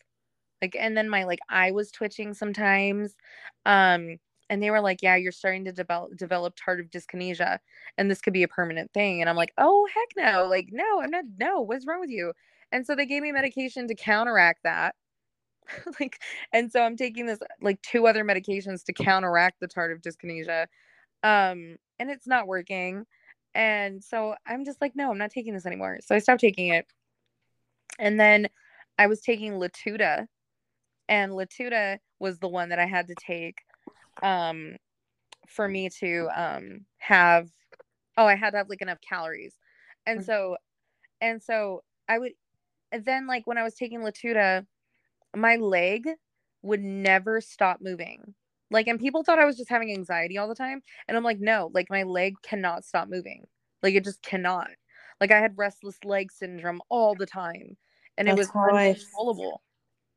[0.61, 3.15] Like, and then my like eye was twitching sometimes.
[3.65, 4.17] Um,
[4.49, 7.59] and they were like, "Yeah, you're starting to develop develop tardive dyskinesia,
[7.97, 10.47] and this could be a permanent thing." And I'm like, "Oh heck no!
[10.47, 11.25] Like, no, I'm not.
[11.39, 12.33] No, what's wrong with you?"
[12.71, 14.95] And so they gave me medication to counteract that.
[15.99, 16.19] like,
[16.53, 20.63] and so I'm taking this like two other medications to counteract the tardive dyskinesia,
[21.23, 23.05] um, and it's not working.
[23.53, 25.99] And so I'm just like, no, I'm not taking this anymore.
[26.01, 26.85] So I stopped taking it.
[27.99, 28.47] And then
[28.97, 30.27] I was taking Latuda,
[31.09, 33.59] and Latuda was the one that I had to take
[34.23, 34.77] um,
[35.47, 37.49] for me to um, have.
[38.17, 39.55] Oh, I had to have like enough calories,
[40.05, 40.25] and Mhm.
[40.25, 40.57] so,
[41.21, 42.33] and so I would.
[42.91, 44.65] And then, like when I was taking Latuda,
[45.35, 46.07] my leg
[46.61, 48.33] would never stop moving.
[48.69, 51.39] Like, and people thought I was just having anxiety all the time, and I'm like,
[51.39, 53.45] no, like my leg cannot stop moving.
[53.83, 54.69] Like it just cannot.
[55.19, 57.77] Like I had restless leg syndrome all the time,
[58.17, 59.61] and it was uncontrollable.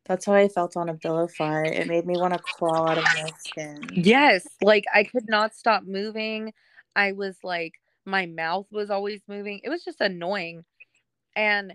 [0.07, 1.67] That's how I felt on Abilify.
[1.67, 3.81] It made me want to crawl out of my skin.
[3.91, 6.53] Yes, like I could not stop moving.
[6.95, 7.75] I was like
[8.07, 9.61] my mouth was always moving.
[9.65, 10.65] It was just annoying.
[11.35, 11.75] And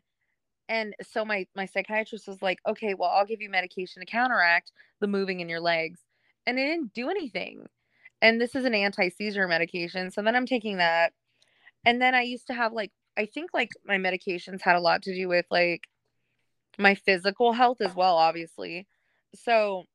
[0.69, 4.71] and so my my psychiatrist was like, "Okay, well, I'll give you medication to counteract
[5.01, 5.99] the moving in your legs."
[6.45, 7.65] And it didn't do anything.
[8.21, 10.11] And this is an anti-seizure medication.
[10.11, 11.13] So then I'm taking that.
[11.85, 15.01] And then I used to have like I think like my medications had a lot
[15.03, 15.87] to do with like
[16.77, 18.87] my physical health as well, obviously.
[19.35, 19.85] So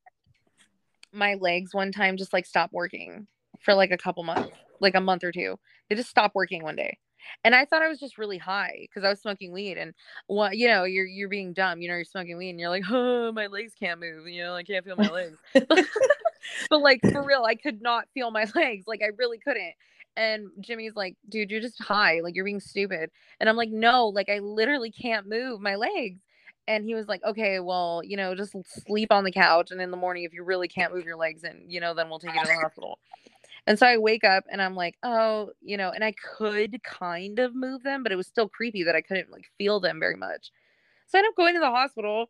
[1.13, 3.27] my legs one time just like stopped working
[3.61, 5.57] for like a couple months, like a month or two.
[5.89, 6.97] They just stopped working one day.
[7.43, 9.93] And I thought I was just really high because I was smoking weed and
[10.27, 12.83] what you know, you're you're being dumb, you know, you're smoking weed and you're like,
[12.89, 15.37] oh my legs can't move, you know, I can't feel my legs.
[16.69, 18.85] but like for real, I could not feel my legs.
[18.87, 19.73] Like I really couldn't.
[20.17, 22.21] And Jimmy's like, dude, you're just high.
[22.21, 23.11] Like you're being stupid.
[23.39, 26.21] And I'm like, no, like I literally can't move my legs.
[26.67, 28.55] And he was like, okay, well, you know, just
[28.87, 29.69] sleep on the couch.
[29.71, 32.09] And in the morning, if you really can't move your legs, and you know, then
[32.09, 32.97] we'll take you to the hospital.
[33.67, 37.39] And so I wake up and I'm like, oh, you know, and I could kind
[37.39, 40.15] of move them, but it was still creepy that I couldn't like feel them very
[40.15, 40.51] much.
[41.07, 42.27] So I end up going to the hospital.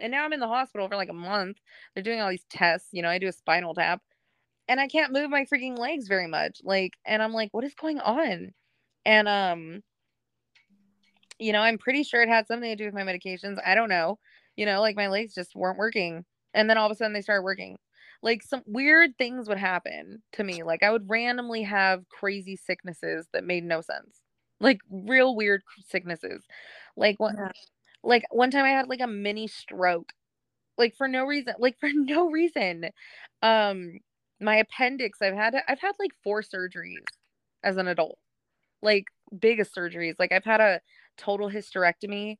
[0.00, 1.58] And now I'm in the hospital for like a month.
[1.94, 2.88] They're doing all these tests.
[2.92, 4.02] You know, I do a spinal tap
[4.68, 6.60] and I can't move my freaking legs very much.
[6.64, 8.52] Like, and I'm like, what is going on?
[9.06, 9.82] And um,
[11.38, 13.58] you know, I'm pretty sure it had something to do with my medications.
[13.64, 14.18] I don't know.
[14.56, 16.24] You know, like my legs just weren't working.
[16.54, 17.76] And then all of a sudden they started working.
[18.24, 20.64] Like some weird things would happen to me.
[20.64, 24.22] Like I would randomly have crazy sicknesses that made no sense.
[24.60, 26.44] Like real weird sicknesses.
[26.96, 27.52] Like what Yeah.
[28.04, 30.12] like one time I had like a mini stroke.
[30.78, 31.54] Like for no reason.
[31.60, 32.86] Like for no reason.
[33.42, 34.00] Um
[34.40, 37.08] my appendix, I've had I've had like four surgeries
[37.64, 38.18] as an adult.
[38.82, 39.06] Like
[39.38, 40.16] biggest surgeries.
[40.18, 40.80] Like I've had a
[41.18, 42.38] total hysterectomy.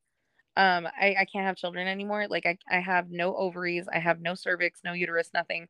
[0.57, 2.27] Um, I, I can't have children anymore.
[2.29, 5.67] Like I, I have no ovaries, I have no cervix, no uterus, nothing.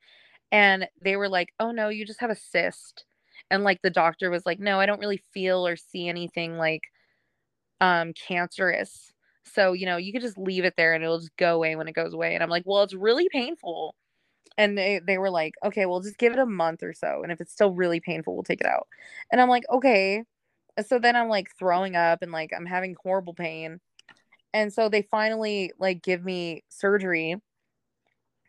[0.51, 3.05] And they were like, Oh no, you just have a cyst.
[3.51, 6.83] And like the doctor was like, No, I don't really feel or see anything like
[7.81, 9.13] um cancerous.
[9.45, 11.87] So, you know, you could just leave it there and it'll just go away when
[11.87, 12.33] it goes away.
[12.33, 13.95] And I'm like, Well, it's really painful.
[14.57, 17.21] And they, they were like, Okay, we'll just give it a month or so.
[17.23, 18.87] And if it's still really painful, we'll take it out.
[19.31, 20.23] And I'm like, Okay.
[20.87, 23.79] So then I'm like throwing up and like I'm having horrible pain.
[24.55, 27.35] And so they finally like give me surgery.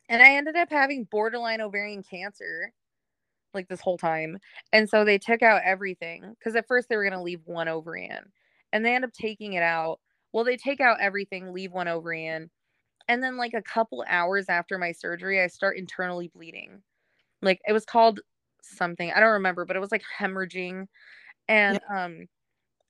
[0.09, 2.73] And I ended up having borderline ovarian cancer
[3.53, 4.39] like this whole time.
[4.73, 7.67] And so they took out everything because at first they were going to leave one
[7.67, 8.21] ovary in.
[8.73, 9.99] And they end up taking it out.
[10.33, 12.51] Well, they take out everything, leave one ovary in.
[13.09, 16.83] And then like a couple hours after my surgery, I start internally bleeding.
[17.43, 18.21] Like it was called
[18.63, 19.11] something.
[19.11, 20.87] I don't remember, but it was like hemorrhaging.
[21.49, 22.29] And um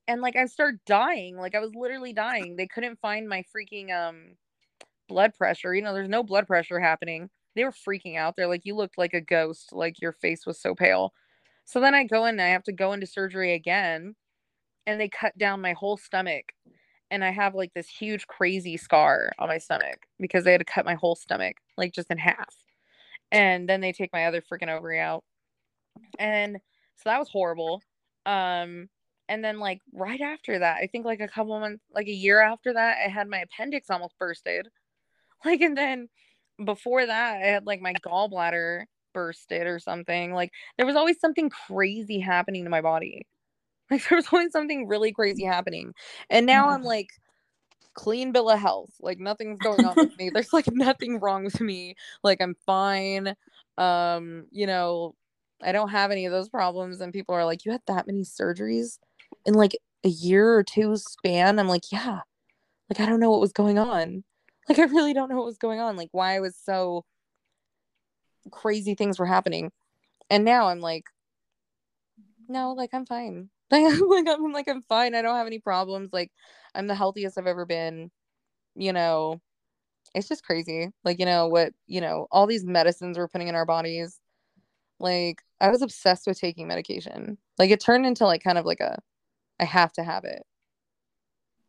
[0.09, 1.37] and like I started dying.
[1.37, 2.57] Like I was literally dying.
[2.57, 4.37] They couldn't find my freaking um
[5.09, 5.75] blood pressure.
[5.75, 7.31] You know, there's no blood pressure happening.
[7.55, 8.35] They were freaking out.
[8.37, 9.73] They're like, you looked like a ghost.
[9.73, 11.13] Like your face was so pale.
[11.65, 14.15] So then I go in and I have to go into surgery again.
[14.87, 16.53] And they cut down my whole stomach.
[17.11, 20.65] And I have like this huge crazy scar on my stomach because they had to
[20.65, 22.55] cut my whole stomach, like just in half.
[23.33, 25.25] And then they take my other freaking ovary out.
[26.19, 26.59] And
[26.97, 27.83] so that was horrible.
[28.25, 28.89] Um,
[29.29, 32.41] and then like right after that, I think like a couple months, like a year
[32.41, 34.69] after that, I had my appendix almost bursted.
[35.45, 36.09] Like, and then
[36.65, 40.33] before that, I had like my gallbladder bursted or something.
[40.33, 43.27] Like, there was always something crazy happening to my body.
[43.91, 45.93] Like, there was always something really crazy happening.
[46.31, 47.11] And now I'm like
[47.95, 48.91] clean bill of health.
[49.01, 50.31] Like, nothing's going on with me.
[50.35, 51.95] There's like nothing wrong with me.
[52.25, 53.37] Like, I'm fine.
[53.79, 55.15] Um, you know,
[55.63, 57.01] I don't have any of those problems.
[57.01, 58.99] And people are like, you had that many surgeries
[59.47, 61.59] in like a year or two span?
[61.59, 62.21] I'm like, yeah.
[62.91, 64.25] Like, I don't know what was going on.
[64.69, 65.95] Like, I really don't know what was going on.
[65.95, 67.05] Like, why I was so
[68.51, 69.71] crazy things were happening.
[70.29, 71.05] And now I'm like,
[72.49, 73.49] no, like, I'm fine.
[73.71, 75.15] like, I'm like, I'm fine.
[75.15, 76.11] I don't have any problems.
[76.13, 76.33] Like,
[76.75, 78.11] I'm the healthiest I've ever been.
[78.75, 79.41] You know,
[80.15, 80.91] it's just crazy.
[81.05, 84.19] Like, you know, what, you know, all these medicines we're putting in our bodies.
[84.99, 87.39] Like, I was obsessed with taking medication.
[87.59, 88.99] Like, it turned into like kind of like a,
[89.59, 90.43] I have to have it.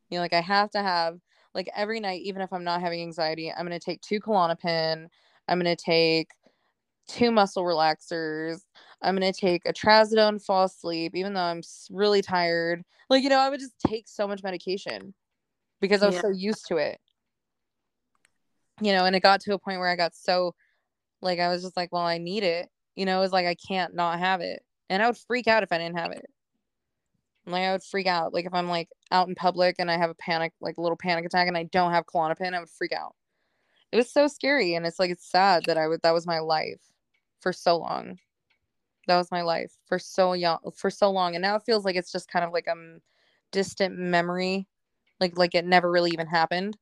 [0.09, 1.19] You know, like I have to have
[1.53, 5.07] like every night, even if I'm not having anxiety, I'm gonna take two Klonopin.
[5.47, 6.29] I'm gonna take
[7.07, 8.61] two muscle relaxers.
[9.01, 12.83] I'm gonna take a trazodone, fall asleep, even though I'm really tired.
[13.09, 15.13] Like you know, I would just take so much medication
[15.81, 16.21] because I was yeah.
[16.21, 16.99] so used to it.
[18.81, 20.53] You know, and it got to a point where I got so
[21.21, 22.69] like I was just like, well, I need it.
[22.95, 24.61] You know, it was like I can't not have it.
[24.89, 26.25] And I would freak out if I didn't have it.
[27.47, 28.33] Like I would freak out.
[28.33, 30.97] Like if I'm like out in public and I have a panic, like a little
[30.97, 33.15] panic attack and I don't have Klonopin, I would freak out.
[33.91, 34.75] It was so scary.
[34.75, 36.81] And it's like it's sad that I would that was my life
[37.39, 38.19] for so long.
[39.07, 41.35] That was my life for so young for so long.
[41.35, 42.75] And now it feels like it's just kind of like a
[43.51, 44.67] distant memory.
[45.21, 46.77] Like like it never really even happened.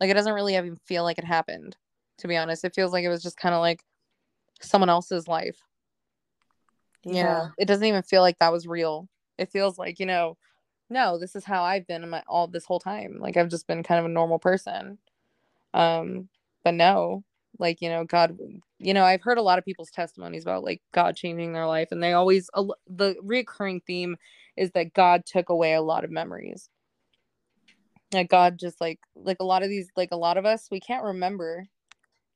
[0.00, 1.76] Like it doesn't really even feel like it happened,
[2.18, 2.64] to be honest.
[2.64, 3.84] It feels like it was just kind of like
[4.62, 5.60] someone else's life.
[7.04, 7.22] Yeah.
[7.24, 9.06] Know, it doesn't even feel like that was real
[9.40, 10.36] it feels like you know
[10.90, 13.18] no this is how i've been my, all this whole time.
[13.20, 14.98] Like i've just been kind of a normal person.
[15.74, 16.28] Um
[16.64, 17.24] but no
[17.58, 18.36] like you know god
[18.78, 21.88] you know i've heard a lot of people's testimonies about like god changing their life
[21.90, 22.48] and they always
[22.86, 24.16] the recurring theme
[24.56, 26.68] is that god took away a lot of memories.
[28.12, 30.80] Like god just like like a lot of these like a lot of us we
[30.80, 31.66] can't remember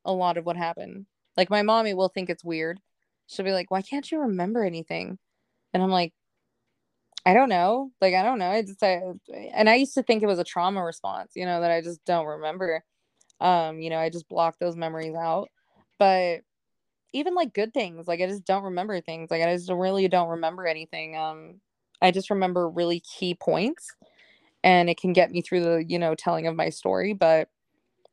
[0.04, 1.06] a lot of what happened.
[1.36, 2.80] Like my mommy will think it's weird.
[3.26, 5.18] She'll be like why can't you remember anything?
[5.72, 6.12] And i'm like
[7.26, 7.90] I don't know.
[8.00, 8.50] Like I don't know.
[8.50, 9.00] I just I,
[9.54, 12.04] and I used to think it was a trauma response, you know, that I just
[12.04, 12.84] don't remember.
[13.40, 15.50] Um, you know, I just block those memories out.
[15.98, 16.40] But
[17.12, 19.30] even like good things, like I just don't remember things.
[19.30, 21.16] Like I just really don't remember anything.
[21.16, 21.60] Um,
[22.02, 23.88] I just remember really key points
[24.64, 27.48] and it can get me through the, you know, telling of my story, but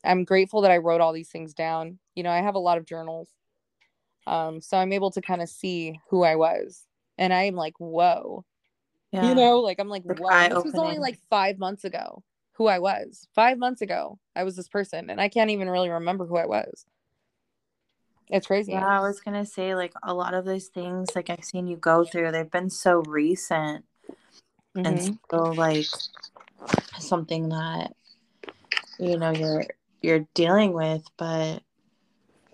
[0.06, 2.00] I'm grateful that I wrote all these things down.
[2.16, 3.30] You know, I have a lot of journals.
[4.28, 6.86] Um, so I'm able to kind of see who I was.
[7.18, 8.46] And I'm like, whoa,
[9.12, 9.28] yeah.
[9.28, 12.80] You know, like I'm like, wow, this was only like five months ago who I
[12.80, 13.28] was.
[13.34, 16.46] Five months ago, I was this person, and I can't even really remember who I
[16.46, 16.86] was.
[18.30, 18.72] It's crazy.
[18.72, 21.76] Yeah, I was gonna say like a lot of those things like I've seen you
[21.76, 23.84] go through, they've been so recent
[24.76, 24.86] mm-hmm.
[24.86, 25.86] and so like
[26.98, 27.94] something that
[29.00, 29.66] you know you're
[30.02, 31.62] you're dealing with, but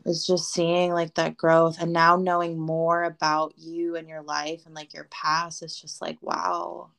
[0.08, 4.66] is just seeing like that growth and now knowing more about you and your life
[4.66, 6.90] and like your past is just like wow.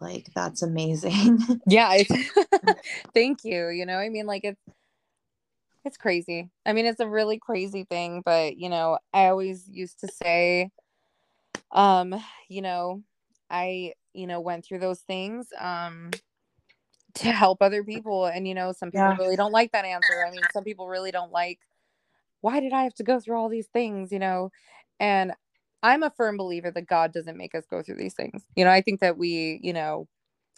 [0.00, 1.38] Like that's amazing.
[1.66, 2.02] Yeah
[3.14, 4.60] thank you you know i mean like it's
[5.84, 6.48] it's crazy.
[6.64, 10.70] I mean it's a really crazy thing but you know i always used to say
[11.72, 12.14] um
[12.48, 13.02] you know
[13.50, 16.10] i you know went through those things um
[17.14, 19.16] to help other people and you know some people yeah.
[19.16, 20.24] really don't like that answer.
[20.26, 21.58] I mean some people really don't like
[22.40, 24.12] why did i have to go through all these things?
[24.12, 24.50] You know?
[25.00, 25.32] And
[25.82, 28.44] i'm a firm believer that god doesn't make us go through these things.
[28.56, 30.08] You know i think that we you know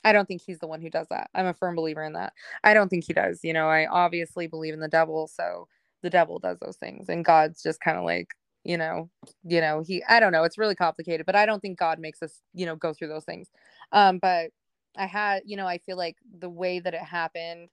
[0.04, 1.30] i don't think he's the one who does that.
[1.34, 2.32] I'm a firm believer in that.
[2.62, 3.40] I don't think he does.
[3.42, 5.68] You know i obviously believe in the devil so
[6.02, 8.28] the devil does those things and god's just kind of like
[8.64, 9.08] you know
[9.42, 12.22] you know he i don't know it's really complicated but i don't think god makes
[12.22, 13.48] us you know go through those things.
[13.92, 14.50] Um but
[14.96, 17.68] I had, you know, I feel like the way that it happened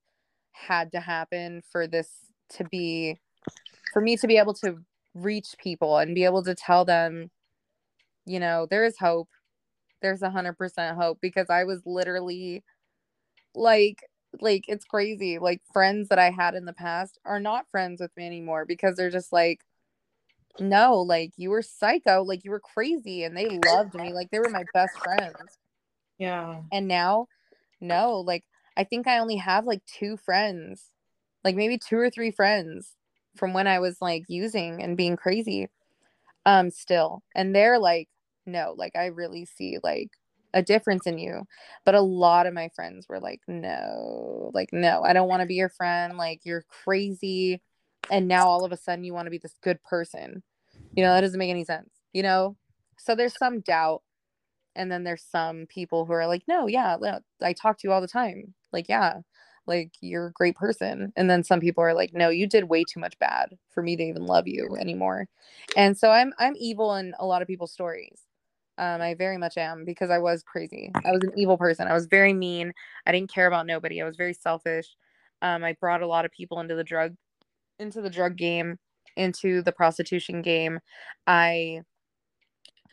[0.53, 2.09] had to happen for this
[2.51, 3.19] to be,
[3.93, 4.78] for me to be able to
[5.13, 7.30] reach people and be able to tell them,
[8.26, 9.30] you know, there is hope.
[10.01, 12.63] There's a hundred percent hope because I was literally
[13.53, 13.99] like,
[14.39, 15.38] like it's crazy.
[15.38, 18.95] Like friends that I had in the past are not friends with me anymore because
[18.95, 19.59] they're just like,
[20.59, 24.39] no, like you were psycho, like you were crazy, and they loved me, like they
[24.39, 25.34] were my best friends
[26.22, 26.61] yeah.
[26.72, 27.28] And now,
[27.82, 28.43] no, like
[28.78, 30.91] I think I only have like two friends,
[31.43, 32.95] like maybe two or three friends
[33.36, 35.67] from when I was like using and being crazy
[36.45, 37.24] um still.
[37.36, 38.07] And they're like,
[38.45, 40.11] no, like I really see like
[40.53, 41.47] a difference in you.
[41.86, 45.47] But a lot of my friends were like, no, like, no, I don't want to
[45.47, 46.17] be your friend.
[46.17, 47.63] Like, you're crazy.
[48.11, 50.43] And now all of a sudden you want to be this good person.
[50.95, 52.57] You know, that doesn't make any sense, you know?
[52.97, 54.03] So there's some doubt
[54.76, 56.97] and then there's some people who are like no yeah
[57.41, 58.53] i talk to you all the time.
[58.72, 59.19] Like yeah
[59.67, 61.13] like you're a great person.
[61.15, 63.95] And then some people are like no you did way too much bad for me
[63.95, 65.28] to even love you anymore.
[65.76, 68.22] And so i'm i'm evil in a lot of people's stories.
[68.78, 70.91] Um, i very much am because i was crazy.
[71.05, 71.88] I was an evil person.
[71.88, 72.74] I was very mean.
[73.05, 74.01] I didn't care about nobody.
[74.01, 74.88] I was very selfish.
[75.41, 77.15] Um, i brought a lot of people into the drug
[77.80, 78.78] into the drug game
[79.17, 80.80] into the prostitution game.
[81.28, 81.82] I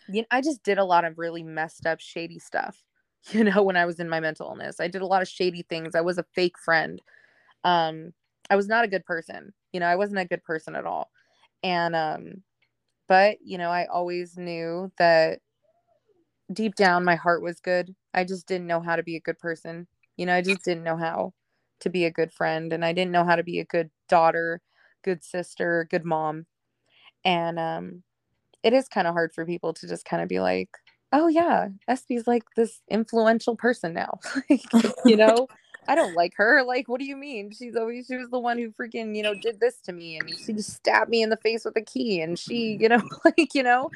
[0.09, 2.83] you know, I just did a lot of really messed up, shady stuff.
[3.33, 5.63] You know, when I was in my mental illness, I did a lot of shady
[5.69, 5.95] things.
[5.97, 7.03] I was a fake friend.
[7.65, 8.13] Um,
[8.51, 9.53] I was not a good person.
[9.73, 11.11] You know, I wasn't a good person at all.
[11.63, 12.43] And um,
[13.09, 15.41] but you know, I always knew that
[16.53, 17.95] deep down my heart was good.
[18.15, 19.87] I just didn't know how to be a good person.
[20.17, 21.33] You know, I just didn't know how
[21.81, 24.61] to be a good friend and I didn't know how to be a good daughter,
[25.05, 26.47] good sister, good mom.
[27.25, 28.03] And um
[28.63, 30.71] it is kind of hard for people to just kind of be like,
[31.13, 34.19] "Oh yeah, Espy's like this influential person now."
[34.51, 34.63] like,
[35.05, 35.49] you know,
[35.89, 36.63] I don't like her.
[36.63, 37.51] Like, what do you mean?
[37.51, 40.31] She's always she was the one who freaking, you know, did this to me and
[40.31, 43.55] she just stabbed me in the face with a key and she, you know, like,
[43.55, 43.91] you know,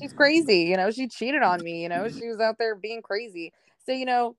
[0.00, 3.02] she's crazy, you know, she cheated on me, you know, she was out there being
[3.02, 3.52] crazy.
[3.86, 4.36] So, you know,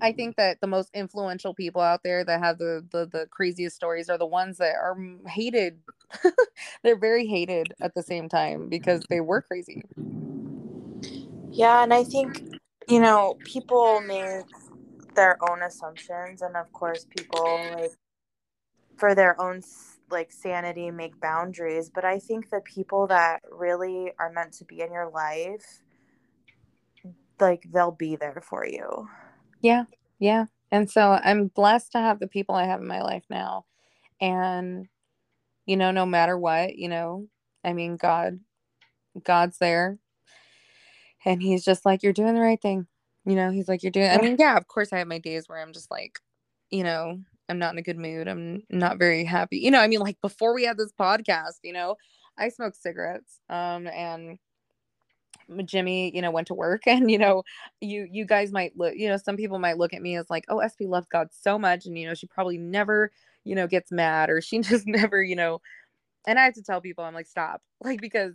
[0.00, 3.76] I think that the most influential people out there that have the the, the craziest
[3.76, 5.80] stories are the ones that are hated.
[6.82, 9.82] They're very hated at the same time because they were crazy.
[11.52, 12.42] Yeah, and I think
[12.88, 14.46] you know people make
[15.14, 17.92] their own assumptions, and of course, people like
[18.96, 19.62] for their own
[20.10, 21.90] like sanity make boundaries.
[21.92, 25.82] But I think the people that really are meant to be in your life,
[27.40, 29.08] like they'll be there for you.
[29.60, 29.84] Yeah.
[30.18, 30.46] Yeah.
[30.70, 33.64] And so I'm blessed to have the people I have in my life now.
[34.20, 34.86] And,
[35.66, 37.26] you know, no matter what, you know,
[37.64, 38.40] I mean, God,
[39.24, 39.98] God's there.
[41.24, 42.86] And he's just like, you're doing the right thing.
[43.26, 45.48] You know, he's like, you're doing, I mean, yeah, of course I have my days
[45.48, 46.18] where I'm just like,
[46.70, 48.28] you know, I'm not in a good mood.
[48.28, 49.58] I'm not very happy.
[49.58, 51.96] You know, I mean, like before we had this podcast, you know,
[52.38, 53.40] I smoke cigarettes.
[53.50, 54.38] Um, and
[55.64, 57.42] Jimmy, you know, went to work and you know,
[57.80, 60.44] you you guys might look, you know, some people might look at me as like,
[60.48, 63.10] "Oh, Espy loves God so much and you know, she probably never,
[63.44, 65.60] you know, gets mad or she just never, you know."
[66.26, 68.34] And I have to tell people I'm like, "Stop." Like because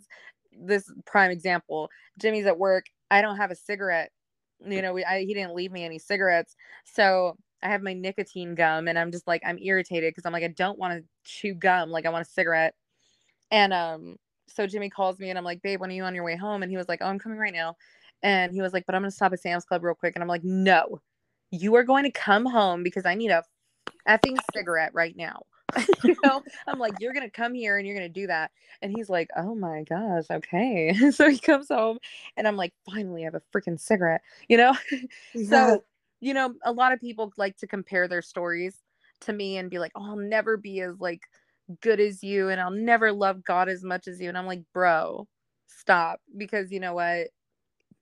[0.57, 1.89] this prime example,
[2.19, 4.11] Jimmy's at work, I don't have a cigarette.
[4.65, 6.55] You know, we, I, he didn't leave me any cigarettes.
[6.85, 10.43] So, I have my nicotine gum and I'm just like I'm irritated because I'm like
[10.43, 12.75] I don't want to chew gum, like I want a cigarette.
[13.51, 14.17] And um
[14.47, 16.63] so Jimmy calls me and I'm like, babe, when are you on your way home?
[16.63, 17.75] And he was like, oh, I'm coming right now.
[18.23, 20.15] And he was like, but I'm going to stop at Sam's Club real quick.
[20.15, 21.01] And I'm like, no,
[21.51, 23.43] you are going to come home because I need a
[24.07, 25.43] effing cigarette right now.
[26.03, 28.51] you know, I'm like, you're going to come here and you're going to do that.
[28.81, 30.93] And he's like, oh my gosh, okay.
[31.11, 31.97] so he comes home
[32.37, 34.75] and I'm like, finally, I have a freaking cigarette, you know?
[35.33, 35.49] Yeah.
[35.49, 35.83] so,
[36.21, 38.77] you know, a lot of people like to compare their stories
[39.21, 41.21] to me and be like, oh, I'll never be as like,
[41.82, 44.30] good as you and I'll never love God as much as you.
[44.30, 45.28] And I'm like, bro,
[45.68, 46.20] stop.
[46.38, 47.28] Because you know what?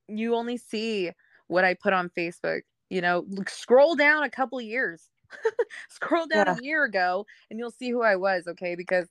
[0.08, 1.12] You only see
[1.48, 2.62] what I put on Facebook.
[2.90, 5.10] You know, scroll down a couple years.
[5.90, 6.58] scroll down yeah.
[6.60, 8.76] a year ago and you'll see who I was, okay?
[8.76, 9.08] Because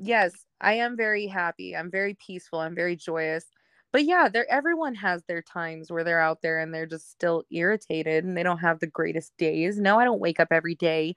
[0.00, 1.76] yes, I am very happy.
[1.76, 2.60] I'm very peaceful.
[2.60, 3.44] I'm very joyous.
[3.92, 7.44] But yeah, there everyone has their times where they're out there and they're just still
[7.50, 9.78] irritated and they don't have the greatest days.
[9.78, 11.14] No, I don't wake up every day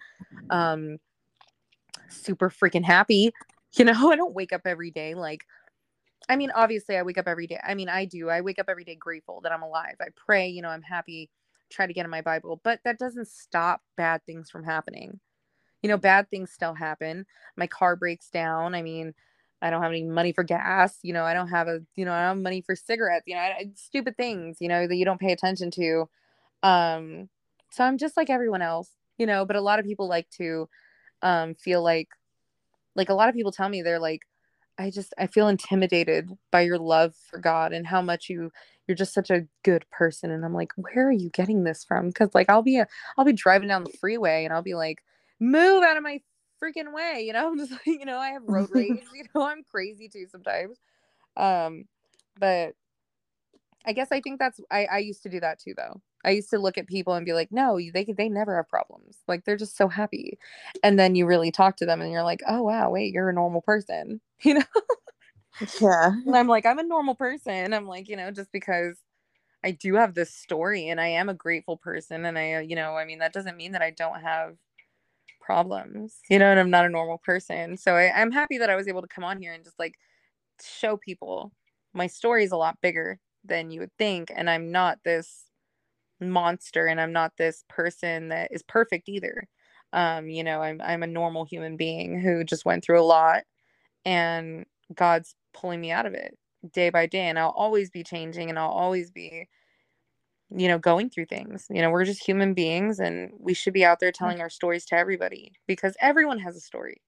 [0.49, 0.97] um
[2.10, 3.34] super freaking happy.
[3.74, 5.45] You know, I don't wake up every day like
[6.28, 7.60] I mean, obviously I wake up every day.
[7.64, 8.30] I mean, I do.
[8.30, 9.95] I wake up every day grateful that I'm alive.
[9.99, 11.30] I pray, you know, I'm happy,
[11.72, 15.20] try to get in my Bible, but that doesn't stop bad things from happening.
[15.82, 17.26] You know, bad things still happen.
[17.57, 18.76] My car breaks down.
[18.76, 19.14] I mean,
[19.62, 20.99] I don't have any money for gas.
[21.01, 23.24] You know, I don't have a, you know, I don't have money for cigarettes.
[23.26, 26.10] You know, I, stupid things, you know, that you don't pay attention to.
[26.64, 27.30] Um,
[27.72, 30.70] so I'm just like everyone else, you know, but a lot of people like to
[31.22, 32.09] um feel like
[32.95, 34.22] like a lot of people tell me they're like
[34.78, 38.51] i just i feel intimidated by your love for god and how much you
[38.89, 40.32] you're just such a good person.
[40.32, 42.07] And i'm like where are you getting this from?
[42.07, 45.03] Because like i'll be a i'll be driving down the freeway and i'll be like
[45.39, 46.20] move out of my
[46.61, 47.47] freaking way you know?
[47.51, 49.45] I'm just like you know i have road rage you know?
[49.45, 50.80] I'm crazy too sometimes.
[51.38, 51.86] Um
[52.39, 52.74] but
[53.86, 56.49] i guess i think that's i i used to do that too though I used
[56.51, 59.20] to look at people and be like, no, they they never have problems.
[59.28, 60.38] Like they're just so happy.
[60.84, 63.34] And then you really talk to them and you're like, oh wow, wait, you're a
[63.34, 64.63] normal person, you know?
[65.82, 66.11] Yeah.
[66.26, 67.74] And I'm like, I'm a normal person.
[67.74, 68.97] I'm like, you know, just because
[69.63, 72.76] I do have this story and I am a grateful person and I, uh, you
[72.76, 74.55] know, I mean, that doesn't mean that I don't have
[75.41, 77.78] problems, you know, and I'm not a normal person.
[77.78, 79.95] So I, I'm happy that I was able to come on here and just like
[80.63, 81.51] show people
[81.93, 84.32] my story is a lot bigger than you would think.
[84.36, 85.45] And I'm not this
[86.20, 89.47] monster and I'm not this person that is perfect either.
[89.93, 93.43] Um, you know, I'm I'm a normal human being who just went through a lot
[94.05, 96.38] and God's pulling me out of it
[96.74, 99.47] day by day and I'll always be changing and I'll always be
[100.55, 101.67] you know going through things.
[101.70, 104.86] You know, we're just human beings and we should be out there telling our stories
[104.88, 107.01] to everybody because everyone has a story.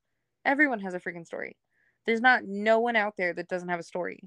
[0.45, 1.57] Everyone has a freaking story.
[2.05, 4.19] There's not no one out there that doesn't have a story.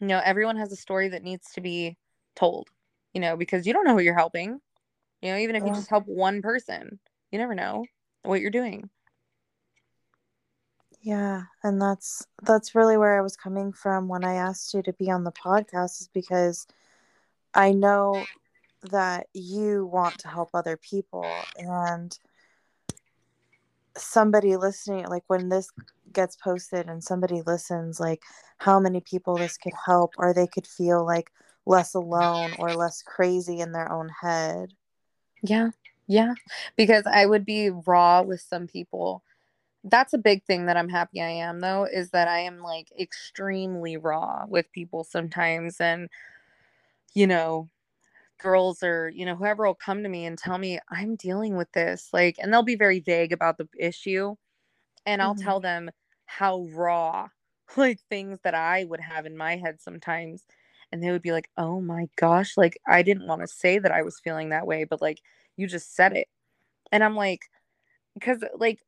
[0.00, 1.96] You know, everyone has a story that needs to be
[2.36, 2.68] told
[3.14, 4.60] you know, because you don't know who you're helping.
[5.22, 6.98] You know, even if you just help one person,
[7.32, 7.86] you never know
[8.24, 8.90] what you're doing.
[11.00, 14.92] Yeah, and that's that's really where I was coming from when I asked you to
[14.94, 16.66] be on the podcast is because
[17.54, 18.24] I know
[18.90, 22.18] that you want to help other people and
[23.96, 25.70] somebody listening like when this
[26.12, 28.22] gets posted and somebody listens like
[28.58, 31.30] how many people this could help or they could feel like
[31.66, 34.74] less alone or less crazy in their own head.
[35.42, 35.70] Yeah
[36.06, 36.34] yeah
[36.76, 39.22] because i would be raw with some people.
[39.84, 42.92] That's a big thing that i'm happy i am though is that i am like
[43.00, 45.80] extremely raw with people sometimes.
[45.80, 46.10] And
[47.14, 47.68] you know
[48.38, 51.70] girls or you know whoever will come to me and tell me i'm dealing with
[51.72, 54.36] this like and they'll be very vague about the issue.
[55.06, 55.36] And i'll Mhm.
[55.36, 55.90] tell them
[56.26, 57.28] how raw
[57.78, 60.44] like things that i would have in my head sometimes
[60.94, 63.90] and they would be like oh my gosh like i didn't want to say that
[63.90, 65.20] i was feeling that way but like
[65.56, 66.28] you just said it
[66.92, 67.40] and i'm like
[68.14, 68.78] because like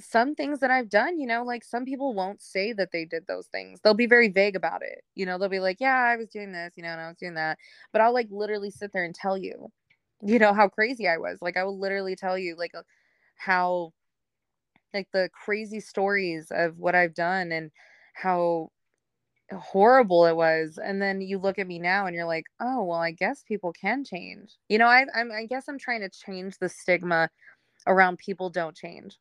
[0.00, 3.26] some things that I've done, you know, like some people won't say that they did
[3.26, 3.80] those things.
[3.80, 5.02] They'll be very vague about it.
[5.14, 7.16] You know, they'll be like, yeah, I was doing this, you know, and I was
[7.16, 7.58] doing that.
[7.92, 9.70] But I'll like literally sit there and tell you,
[10.22, 11.38] you know, how crazy I was.
[11.42, 12.82] Like I will literally tell you like uh,
[13.34, 13.92] how
[14.94, 17.70] like the crazy stories of what I've done and
[18.14, 18.70] how
[19.56, 22.98] horrible it was and then you look at me now and you're like oh well
[22.98, 24.56] i guess people can change.
[24.68, 27.30] You know I, I'm, I guess i'm trying to change the stigma
[27.86, 29.16] around people don't change.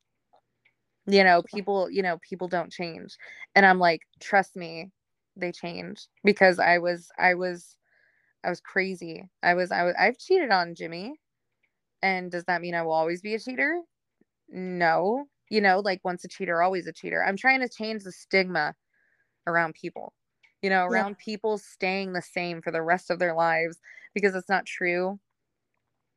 [1.05, 3.15] You know people you know people don't change.
[3.55, 4.91] And i'm like trust me
[5.37, 7.77] they change because i was i was
[8.43, 9.29] i was crazy.
[9.43, 11.13] I was i was i've cheated on jimmy.
[12.01, 13.79] And does that mean i will always be a cheater?
[14.49, 15.25] No.
[15.49, 17.23] You know like once a cheater always a cheater.
[17.23, 18.75] I'm trying to change the stigma
[19.47, 20.11] around people
[20.61, 21.03] you know Yeah.
[21.05, 23.79] around people staying the same for the rest of their lives
[24.13, 25.19] because it's not true.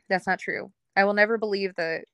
[0.09, 0.73] That's not true.
[0.97, 2.05] I will never believe that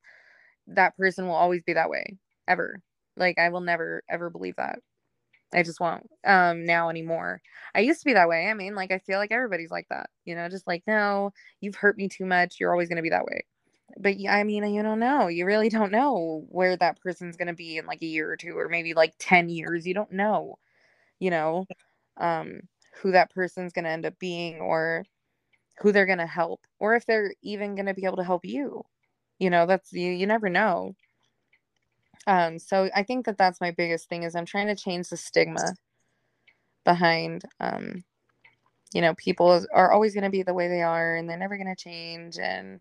[0.68, 2.18] that person will always be that way
[2.48, 2.82] ever.
[3.16, 4.80] Like i will never ever believe that.
[5.54, 7.42] I just won't um now anymore.
[7.74, 8.48] I used to be that way.
[8.48, 11.76] I mean like i feel like everybody's like that you know just like no you've
[11.76, 12.56] hurt me too much.
[12.60, 13.44] You're always going to be that way.
[13.98, 15.28] But yeah, i mean you don't know.
[15.28, 18.36] You really don't know where that person's going to be in like a year or
[18.38, 19.86] two or maybe like 10 years.
[19.86, 20.58] You don't know
[21.20, 21.66] you know
[22.18, 22.60] um
[23.02, 25.04] who that person's going to end up being or
[25.80, 28.44] who they're going to help or if they're even going to be able to help
[28.44, 28.82] you.
[29.38, 30.94] You know that's you you never know.
[32.26, 35.16] Um so i think that that's my biggest thing is i'm trying to change the
[35.16, 35.74] stigma
[36.84, 38.02] behind um
[38.94, 41.56] you know people are always going to be the way they are and they're never
[41.56, 42.80] going to change and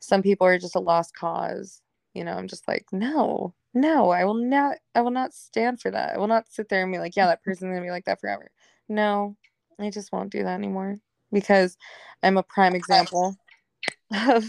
[0.00, 1.80] some people are just a lost cause.
[2.14, 5.90] You know i'm just like no no i will not i will not stand for
[5.90, 6.14] that.
[6.14, 8.20] I will not sit there and be like yeah that person's to be like that
[8.20, 8.50] forever.
[8.88, 9.36] No
[9.80, 10.98] i just won't do that anymore
[11.32, 11.76] because
[12.22, 13.36] i'm a prime example
[14.28, 14.44] of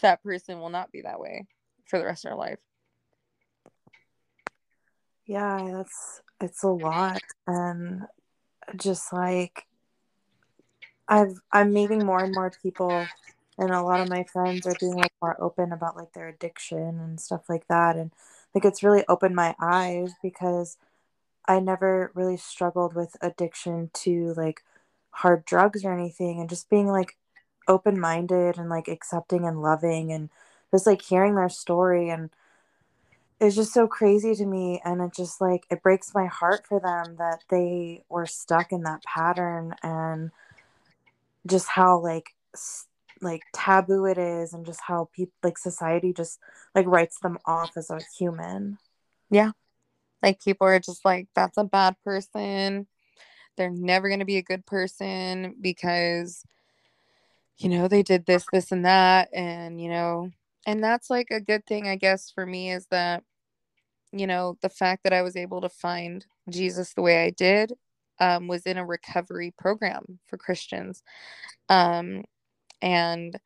[0.00, 1.46] that person will not be that way
[1.86, 2.58] for the rest of their life.
[5.26, 8.02] Yeah that's it's a lot and
[8.76, 9.66] just like
[11.08, 13.06] i've i'm meeting more and more people
[13.58, 17.00] and a lot of my friends are being like more open about like their addiction
[17.00, 18.12] and stuff like that and
[18.54, 20.76] like it's really opened my eyes because
[21.46, 24.62] i never really struggled with addiction to like
[25.10, 27.16] hard drugs or anything and just being like
[27.68, 30.30] open minded and like accepting and loving and
[30.70, 32.30] just like hearing their story and
[33.40, 36.80] it's just so crazy to me and it just like it breaks my heart for
[36.80, 40.30] them that they were stuck in that pattern and
[41.46, 42.34] just how like
[43.20, 46.38] like taboo it is and just how people like society just
[46.74, 48.78] like writes them off as a human.
[49.30, 49.52] Yeah.
[50.22, 52.86] like people are just like that's a bad person.
[53.56, 56.44] They're never going to be a good person because
[57.56, 60.30] you know they did this this and that and you know
[60.66, 63.24] and that's like a good thing i guess for me is that
[64.12, 67.72] you know the fact that i was able to find jesus the way i did
[68.20, 71.02] um, was in a recovery program for christians.
[71.68, 72.24] Um,
[72.82, 73.38] and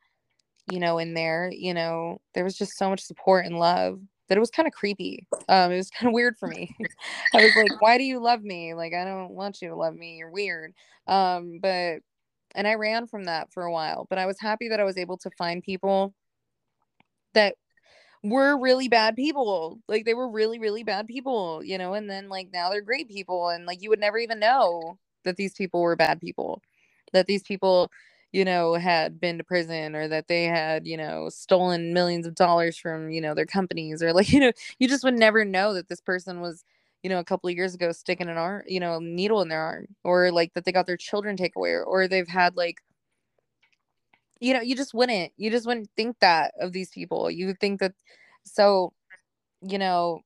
[0.71, 4.37] you know in there you know there was just so much support and love that
[4.37, 6.75] it was kind of creepy um, it was kind of weird for me
[7.33, 9.95] i was like why do you love me like i don't want you to love
[9.95, 10.73] me you're weird
[11.07, 11.99] um, but
[12.55, 14.97] and i ran from that for a while but i was happy that i was
[14.97, 16.13] able to find people
[17.33, 17.55] that
[18.23, 19.79] were really bad people.
[19.87, 23.09] Like they were really, really bad people, you know, and then like now they're great
[23.09, 23.49] people.
[23.49, 26.61] And like you would never even know that these people were bad people,
[27.11, 27.91] that these people,
[28.33, 32.35] you know, had been to prison or that they had, you know, stolen millions of
[32.35, 35.73] dollars from, you know, their companies or like, you know, you just would never know
[35.73, 36.65] that this person was,
[37.03, 39.61] you know, a couple of years ago sticking an arm, you know, needle in their
[39.61, 42.81] arm or like that they got their children taken away or, or they've had like
[44.39, 45.31] you know, you just wouldn't.
[45.37, 47.31] You just wouldn't think that of these people.
[47.31, 47.93] You would think that
[48.45, 48.93] so,
[49.61, 50.21] you know,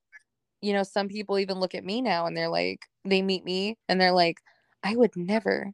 [0.62, 3.78] you know, some people even look at me now and they're like, they meet me
[3.90, 4.40] and they're like,
[4.84, 5.72] I would never,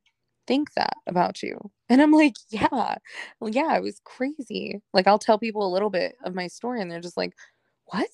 [0.48, 1.60] think that about you.
[1.90, 2.96] And I'm like, yeah,
[3.40, 4.82] well, yeah, it was crazy.
[4.94, 7.34] Like, I'll tell people a little bit of my story and they're just like,
[7.86, 8.10] what?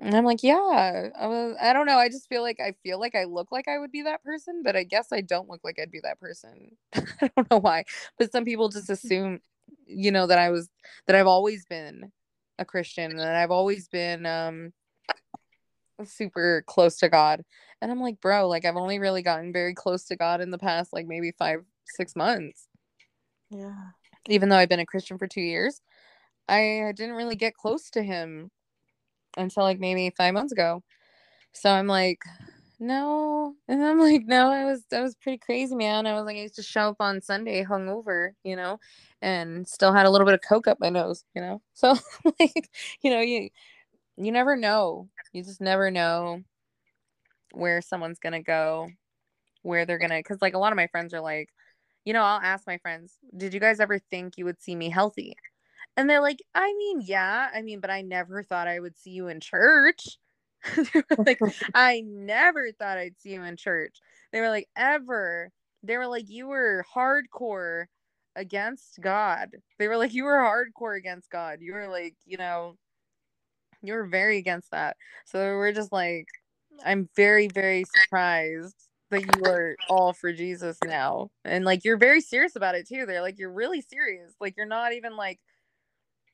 [0.00, 1.98] And I'm like, yeah, I was, I don't know.
[1.98, 4.62] I just feel like I feel like I look like I would be that person,
[4.64, 6.76] but I guess I don't look like I'd be that person.
[6.94, 7.84] I don't know why,
[8.18, 9.40] but some people just assume,
[9.86, 10.68] you know, that I was,
[11.06, 12.10] that I've always been
[12.58, 14.72] a Christian and I've always been, um,
[16.04, 17.44] super close to God.
[17.80, 20.58] And I'm like, bro, like I've only really gotten very close to God in the
[20.58, 22.68] past like maybe five, six months.
[23.50, 23.90] Yeah.
[24.28, 25.80] Even though I've been a Christian for two years,
[26.48, 28.50] I didn't really get close to him
[29.36, 30.82] until like maybe five months ago.
[31.52, 32.22] So I'm like,
[32.80, 33.54] no.
[33.68, 36.06] And I'm like, no, I was I was pretty crazy, man.
[36.06, 38.78] I was like, I used to show up on Sunday hungover, you know,
[39.22, 41.62] and still had a little bit of coke up my nose, you know.
[41.74, 41.96] So
[42.40, 42.70] like,
[43.02, 43.48] you know, you
[44.16, 45.08] you never know.
[45.32, 46.42] You just never know
[47.52, 48.88] where someone's gonna go,
[49.62, 51.48] where they're gonna because like a lot of my friends are like,
[52.04, 54.90] you know, I'll ask my friends, did you guys ever think you would see me
[54.90, 55.36] healthy?
[55.96, 59.10] And they're like, I mean, yeah, I mean, but I never thought I would see
[59.10, 60.18] you in church.
[61.18, 61.38] like,
[61.74, 63.98] I never thought I'd see you in church.
[64.32, 65.50] They were like, ever.
[65.82, 67.84] They were like, you were hardcore
[68.34, 69.50] against God.
[69.78, 71.58] They were like, you were hardcore against God.
[71.60, 72.76] You were like, you know,
[73.84, 74.96] you were very against that.
[75.26, 76.26] So we're just like,
[76.84, 78.74] I'm very, very surprised
[79.10, 81.30] that you are all for Jesus now.
[81.44, 83.06] And like, you're very serious about it too.
[83.06, 84.34] They're like, you're really serious.
[84.40, 85.40] Like, you're not even like,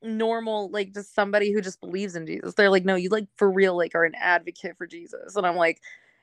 [0.03, 2.55] normal like just somebody who just believes in Jesus.
[2.55, 5.37] They're like, no, you like for real like are an advocate for Jesus.
[5.37, 5.81] And I'm like,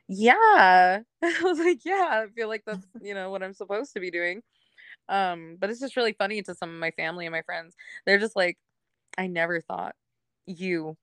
[0.07, 1.01] yeah.
[1.23, 4.11] I was like, yeah, I feel like that's, you know, what I'm supposed to be
[4.11, 4.41] doing.
[5.09, 7.75] Um, but it's just really funny to some of my family and my friends.
[8.05, 8.57] They're just like,
[9.17, 9.95] I never thought
[10.45, 10.97] you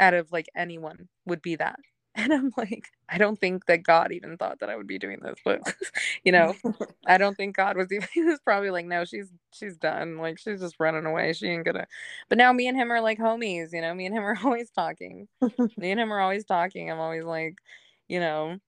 [0.00, 1.78] out of like anyone would be that.
[2.18, 5.18] And I'm like, I don't think that God even thought that I would be doing
[5.20, 5.60] this, but
[6.24, 6.54] you know,
[7.06, 10.16] I don't think God was even he was probably like, no, she's she's done.
[10.16, 11.34] Like she's just running away.
[11.34, 11.86] She ain't gonna
[12.30, 14.70] but now me and him are like homies, you know, me and him are always
[14.70, 15.28] talking.
[15.76, 16.90] me and him are always talking.
[16.90, 17.58] I'm always like,
[18.08, 18.58] you know,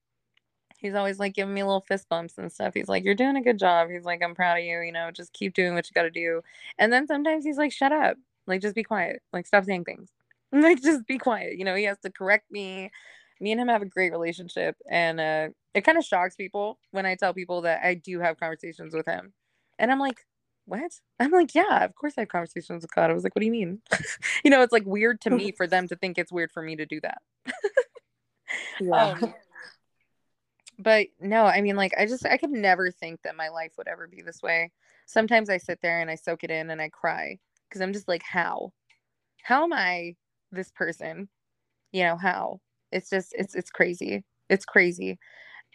[0.78, 2.74] he's always like giving me little fist bumps and stuff.
[2.74, 3.88] He's like, You're doing a good job.
[3.90, 6.42] He's like, I'm proud of you, you know, just keep doing what you gotta do.
[6.78, 8.16] And then sometimes he's like, Shut up.
[8.46, 9.22] Like just be quiet.
[9.32, 10.10] Like stop saying things.
[10.52, 11.58] Like just be quiet.
[11.58, 12.90] You know, he has to correct me.
[13.40, 17.06] Me and him have a great relationship and uh it kind of shocks people when
[17.06, 19.32] i tell people that i do have conversations with him
[19.78, 20.26] and i'm like
[20.64, 20.90] what?
[21.20, 23.10] I'm like yeah of course i have conversations with god.
[23.10, 23.80] I was like what do you mean?
[24.44, 26.76] You know it's like weird to me for them to think it's weird for me
[26.76, 27.18] to do that.
[28.80, 29.16] Yeah.
[29.20, 29.34] Um,
[30.78, 33.88] but no i mean like i just i could never think that my life would
[33.88, 34.72] ever be this way.
[35.06, 37.38] Sometimes i sit there and i soak it in and i cry
[37.68, 38.72] because i'm just like how?
[39.42, 40.16] How am i
[40.52, 41.28] this person
[41.92, 42.60] you know how
[42.92, 44.24] it's just it's it's crazy.
[44.50, 45.18] It's crazy.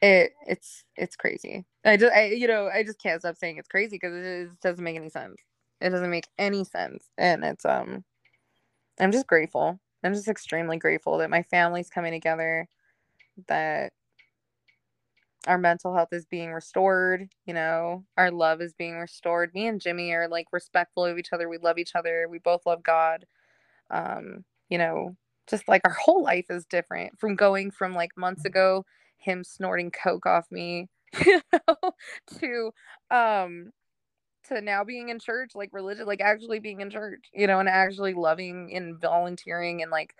[0.01, 1.65] It it's it's crazy.
[1.85, 4.49] I just I you know I just can't stop saying it's crazy because it, it
[4.61, 5.37] doesn't make any sense.
[5.81, 8.03] It doesn't make any sense, and it's um.
[8.99, 9.79] I'm just grateful.
[10.03, 12.67] I'm just extremely grateful that my family's coming together,
[13.47, 13.93] that
[15.47, 19.53] our mental health is being restored, you know, our love is being restored.
[19.55, 21.49] Me and Jimmy are like respectful of each other.
[21.49, 22.27] We love each other.
[22.29, 23.25] We both love God.
[23.91, 25.15] Um, you know,
[25.47, 28.47] just like our whole life is different from going from like months mm-hmm.
[28.47, 28.85] ago
[29.17, 30.87] him snorting coke off me
[31.25, 31.91] you know
[32.39, 32.71] to
[33.11, 33.71] um
[34.47, 37.69] to now being in church like religion like actually being in church you know and
[37.69, 40.15] actually loving and volunteering and like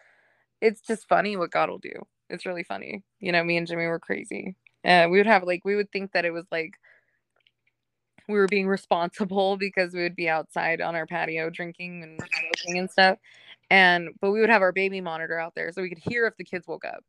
[0.62, 2.06] it's just funny what god will do.
[2.30, 3.04] It's really funny.
[3.20, 4.56] You know me and jimmy were crazy.
[4.84, 6.76] And we would have like we would think that it was like
[8.30, 12.78] we were being responsible because we would be outside on our patio drinking and smoking
[12.78, 13.18] and stuff
[13.74, 16.38] and but we would have our baby monitor out there so we could hear if
[16.38, 17.04] the kids woke up.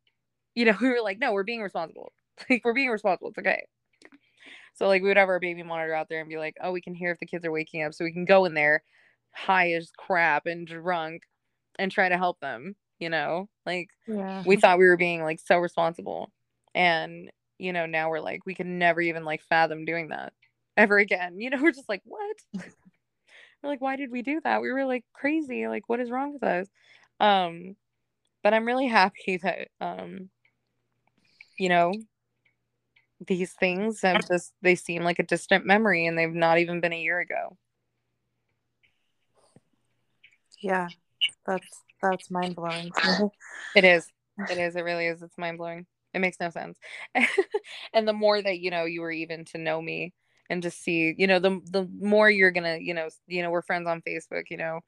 [0.55, 2.11] You know we were like no we're being responsible.
[2.49, 3.29] Like we're being responsible.
[3.29, 3.65] It's okay.
[4.73, 6.81] So like we would have our baby monitor out there and be like oh we
[6.81, 7.93] can hear if the kids are waking up.
[7.93, 8.83] So we can go in there
[9.31, 11.21] high as crap and drunk
[11.79, 13.49] and try to help them you know?
[13.65, 14.43] Like yeah.
[14.45, 16.31] we thought we were being like so responsible.
[16.73, 20.33] And you know now we're like we can never even like fathom doing that
[20.77, 21.39] ever again.
[21.39, 22.35] You know we're just like what
[23.65, 24.61] we're like, why did we do that?
[24.61, 25.67] We were like crazy.
[25.67, 26.67] Like, what is wrong with us?
[27.19, 27.75] Um,
[28.43, 30.29] but I'm really happy that um,
[31.57, 31.93] you know,
[33.25, 36.93] these things have just they seem like a distant memory and they've not even been
[36.93, 37.57] a year ago.
[40.61, 40.87] Yeah,
[41.45, 42.91] that's that's mind blowing.
[43.75, 44.07] it is.
[44.49, 44.75] It is.
[44.75, 45.21] It really is.
[45.21, 45.85] It's mind blowing.
[46.13, 46.77] It makes no sense.
[47.93, 50.13] and the more that you know, you were even to know me,
[50.49, 53.61] and just see you know the the more you're gonna you know you know we're
[53.61, 54.79] friends on facebook you know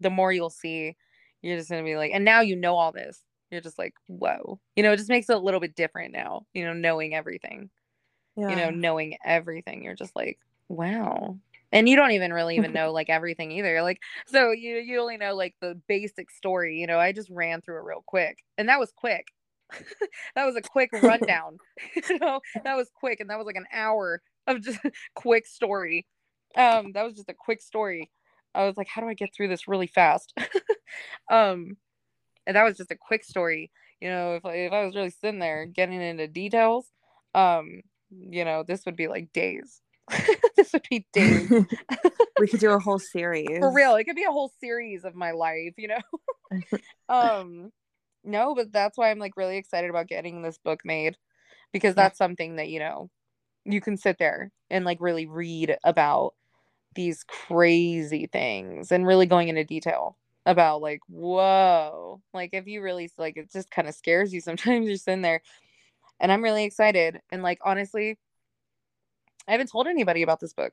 [0.00, 0.96] the more you'll see
[1.42, 4.58] you're just gonna be like and now you know all this you're just like whoa
[4.74, 7.70] you know it just makes it a little bit different now you know knowing everything
[8.36, 8.50] Yeah.
[8.50, 9.82] you know, knowing everything.
[9.82, 10.38] You're just like,
[10.68, 11.38] wow.
[11.72, 13.82] And you don't even really even know like everything either.
[13.82, 16.78] Like, so you you only know like the basic story.
[16.78, 19.28] You know, I just ran through it real quick, and that was quick.
[20.36, 21.58] that was a quick rundown.
[22.08, 24.80] you know, that was quick, and that was like an hour of just
[25.14, 26.06] quick story.
[26.56, 28.10] Um, that was just a quick story.
[28.54, 30.32] I was like, how do I get through this really fast?
[31.30, 31.76] um,
[32.46, 33.70] and that was just a quick story.
[34.00, 36.86] You know, if I, if I was really sitting there getting into details,
[37.34, 39.82] um, you know, this would be like days.
[40.56, 41.50] this would be days
[42.38, 43.58] we could do a whole series.
[43.58, 43.96] for real.
[43.96, 46.60] It could be a whole series of my life, you know.
[47.08, 47.72] um,
[48.24, 51.16] no, but that's why I'm like really excited about getting this book made
[51.72, 53.10] because that's something that you know
[53.66, 56.34] you can sit there and like really read about
[56.94, 63.10] these crazy things and really going into detail about like whoa like if you really
[63.18, 65.42] like it just kind of scares you sometimes you're sitting there.
[66.18, 68.18] And i'm really excited and like honestly
[69.46, 70.72] i haven't told anybody about this book.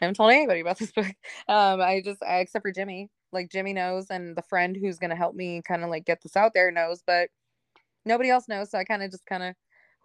[0.00, 1.06] I haven't told anybody about this book.
[1.48, 3.08] Um i just I, except for jimmy.
[3.32, 6.22] Like jimmy knows and the friend who's going to help me kind of like get
[6.22, 7.28] this out there knows but
[8.04, 9.54] nobody else knows so i kind of just kind of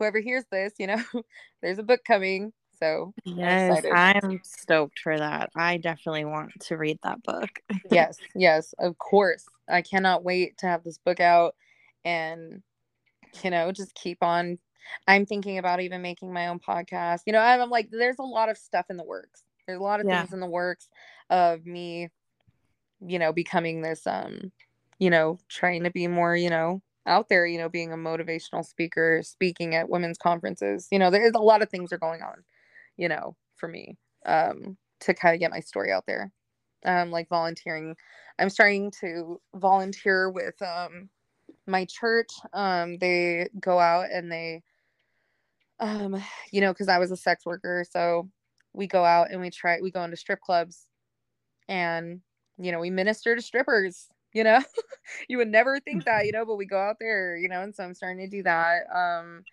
[0.04, 1.02] whoever hears this you know
[1.62, 3.94] there's a book coming so Yes, excited.
[3.94, 5.50] I'm stoked for that.
[5.56, 7.50] I definitely want to read that book.
[7.90, 11.56] yes yes of course i cannot wait to have this book out
[12.06, 12.62] and
[13.44, 14.58] you know just keep on
[15.08, 18.24] i'm thinking about even making my own podcast you know i'm, I'm like there's a
[18.24, 20.22] lot of stuff in the works there's a lot of Yeah.
[20.22, 20.90] things in the works
[21.30, 22.10] of me
[23.06, 24.52] you know becoming this um
[25.00, 28.66] you know trying to be more you know out there you know being a motivational
[28.66, 32.44] speaker speaking at women's conferences you know there's a lot of things are going on
[32.98, 36.32] you know for me um to kind of get my story out there.
[36.86, 37.96] Um like volunteering
[38.40, 41.10] i'm starting to volunteer with um
[41.68, 44.62] my church um they go out and they
[45.80, 48.30] um you know because i was a sex worker so
[48.74, 50.88] we go out and we try we go into strip clubs
[51.68, 52.22] and
[52.58, 54.62] you know we minister to strippers you know?
[55.28, 57.76] You would never think that you know but we go out there you know and
[57.76, 59.44] so i'm starting to do that um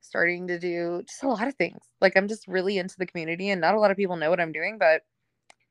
[0.00, 1.78] starting to do just a lot of things.
[2.00, 4.40] Like i'm just really into the community and not a lot of people know what
[4.40, 5.02] i'm doing but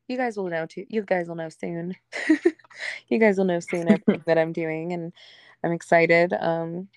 [0.07, 1.95] you guys will know too you guys will know soon.
[3.09, 5.11] You guys will know soon everything that i'm doing and
[5.63, 6.87] i'm excited um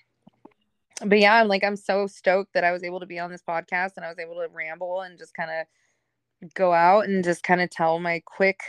[1.05, 3.41] but yeah i'm like i'm so stoked that i was able to be on this
[3.41, 7.43] podcast and i was able to ramble and just kind of go out and just
[7.43, 8.61] kind of tell my quick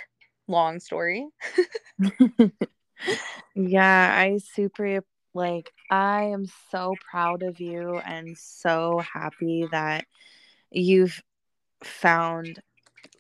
[0.49, 1.27] long story
[3.55, 5.01] yeah, I super
[5.35, 10.05] like I am so proud of you and so happy that
[10.71, 11.21] you've
[11.83, 12.61] found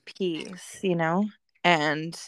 [0.04, 1.26] peace, you know?
[1.64, 2.18] And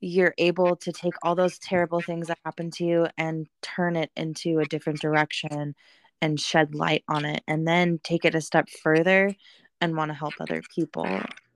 [0.00, 4.10] you're able to take all those terrible things that happened to you and turn it
[4.16, 5.74] into a different direction
[6.20, 9.34] and shed light on it and then take it a step further
[9.80, 11.06] and want to help other people.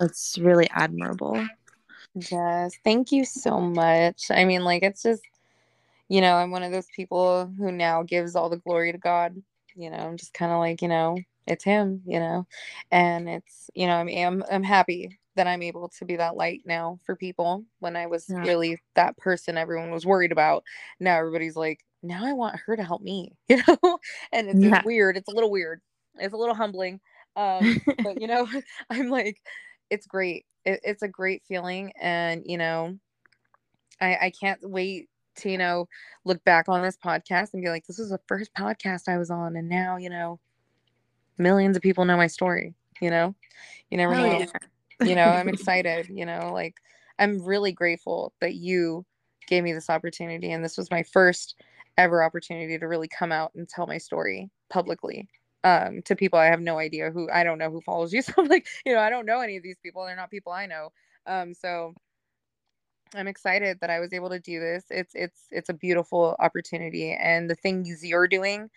[0.01, 1.47] It's really admirable.
[2.31, 4.25] Yes, thank you so much.
[4.31, 5.23] I mean, like, it's just,
[6.09, 9.37] you know, I'm one of those people who now gives all the glory to God.
[9.77, 12.47] You know, I'm just kind of like, you know, it's Him, you know,
[12.91, 16.37] and it's, you know, I mean, I'm, I'm happy that I'm able to be that
[16.37, 18.45] light now for people when I was Yeah.
[18.45, 20.65] really that person everyone was worried about.
[21.01, 23.99] Now everybody's like, now I want her to help me, you know,
[24.33, 24.65] and it's, Yeah.
[24.65, 25.17] it's weird.
[25.17, 25.81] It's a little weird.
[26.19, 27.01] It's a little humbling.
[27.37, 28.49] Um, but you know,
[28.91, 29.39] I'm like,
[29.91, 30.47] it's great.
[30.64, 32.99] It, it's a great feeling, and you know,
[34.01, 35.88] I I can't wait to you know
[36.24, 39.30] look back on this podcast and be like, this was the first podcast I was
[39.30, 40.38] on, and now you know,
[41.38, 42.74] millions of people know my story.
[43.01, 43.34] You know,
[43.91, 44.38] you never Hell know.
[44.38, 45.07] yeah.
[45.07, 46.09] You know, I'm excited.
[46.09, 46.76] You know, like
[47.18, 49.05] I'm really grateful that you
[49.49, 51.57] gave me this opportunity, and this was my first
[51.99, 55.28] ever opportunity to really come out and tell my story publicly
[55.65, 58.33] um to people i have no idea who i don't know who follows you so
[58.39, 60.67] i'm like you know i don't know any of these people they're not people i
[60.67, 60.91] know
[61.27, 61.95] um so
[63.15, 67.13] i'm excited that i was able to do this it's it's it's a beautiful opportunity
[67.13, 68.71] and the things you're doing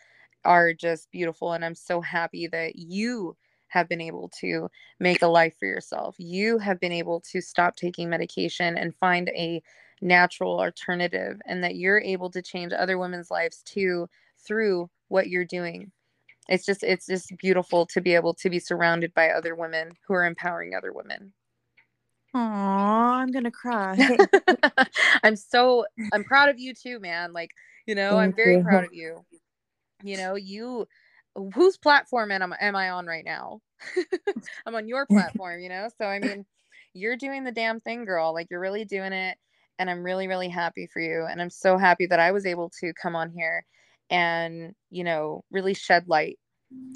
[0.45, 3.35] are just beautiful and i'm so happy that you
[3.67, 4.69] have been able to
[4.99, 9.29] make a life for yourself you have been able to stop taking medication and find
[9.29, 9.61] a
[10.01, 14.07] natural alternative and that you're able to change other women's lives too
[14.37, 15.91] through what you're doing
[16.49, 20.13] it's just it's just beautiful to be able to be surrounded by other women who
[20.13, 21.33] are empowering other women.
[22.33, 23.95] Aw, I'm gonna cry.
[25.23, 27.33] i'm so i'm proud of you too man.
[27.33, 27.51] Like
[27.85, 28.63] you know i'm very you.
[28.63, 29.25] proud of you.
[30.03, 30.87] You know you
[31.53, 33.61] whose platform am, am i on right now?
[34.65, 35.89] I'm on your platform you know?
[35.97, 36.45] So i mean
[36.93, 38.33] you're doing the damn thing girl.
[38.33, 39.37] Like you're really doing it
[39.79, 42.69] and i'm really really happy for you and i'm so happy that i was able
[42.69, 43.65] to come on here
[44.13, 46.37] and you know really shed light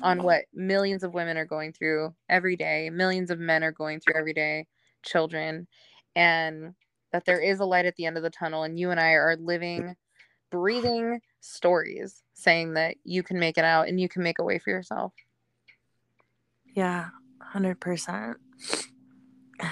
[0.03, 3.99] on what millions of women are going through every day, millions of men are going
[3.99, 4.65] through every day,
[5.03, 5.67] children,
[6.15, 6.73] and
[7.11, 8.63] that there is a light at the end of the tunnel.
[8.63, 9.95] And you and I are living,
[10.51, 14.59] breathing stories saying that you can make it out and you can make a way
[14.59, 15.13] for yourself.
[16.75, 17.09] Yeah,
[17.53, 18.35] 100%.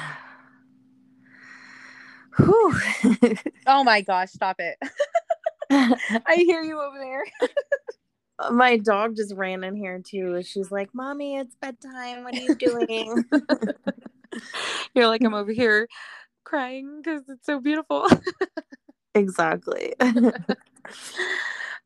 [2.37, 2.73] Whew.
[3.67, 4.77] oh my gosh, stop it.
[6.26, 7.26] I hear you over there.
[8.51, 10.41] My dog just ran in here too.
[10.43, 12.24] She's like, Mommy, it's bedtime.
[12.24, 13.24] What are you doing?
[14.93, 15.88] You're like, I'm over here
[16.43, 18.07] crying because it's so beautiful.
[19.16, 19.93] exactly.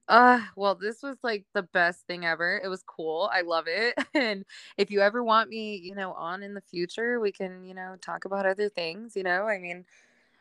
[0.10, 2.60] Uh, well, this was like the best thing ever.
[2.64, 3.30] It was cool.
[3.32, 3.94] I love it.
[4.16, 4.44] And
[4.76, 7.96] if you ever want me, you know, on in the future, we can, you know,
[8.02, 9.44] talk about other things, you know.
[9.48, 9.86] I mean,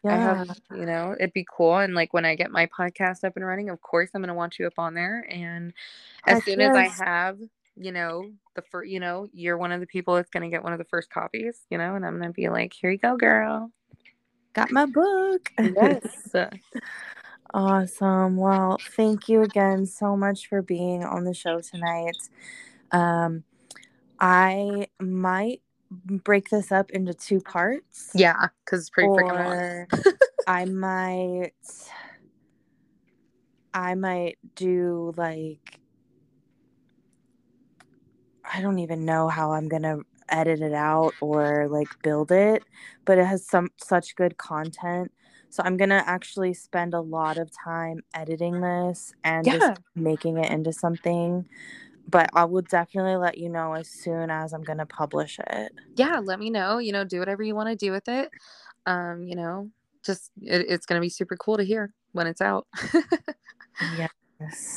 [0.04, 0.44] I yeah.
[0.44, 1.78] have, you know, it'd be cool.
[1.78, 4.34] And like when I get my podcast up and running, of course, I'm going to
[4.34, 5.26] want you up on there.
[5.30, 5.72] And
[6.26, 7.38] as Heck soon as I have,
[7.76, 10.62] you know, the first, you know, you're one of the people that's going to get
[10.62, 12.98] one of the first copies, you know, and I'm going to be like, here you
[12.98, 13.72] go, girl.
[14.52, 15.52] Got my book.
[15.58, 16.34] Yes.
[17.54, 18.36] Awesome.
[18.36, 22.16] Well, thank you again so much for being on the show tonight.
[22.92, 23.42] Um,
[24.20, 28.10] I might break this up into two parts.
[28.14, 28.48] yeah.
[28.64, 29.46] Cause it's pretty freaking long.
[29.52, 29.88] or
[30.46, 31.52] I might
[33.74, 35.80] I might do like
[38.50, 42.62] I don't even know how I'm gonna edit it out or like build it,
[43.04, 45.12] but it has some such good content.
[45.50, 49.52] So I'm gonna actually spend a lot of time editing this and Yeah.
[49.58, 51.46] just making it into something.
[52.08, 55.72] But I will definitely let you know as soon as I'm gonna publish it.
[55.96, 58.30] yeah let me know you know do whatever you want to do with it.
[58.86, 59.70] Um you know
[60.04, 62.66] just it, it's going to be super cool to hear when it's out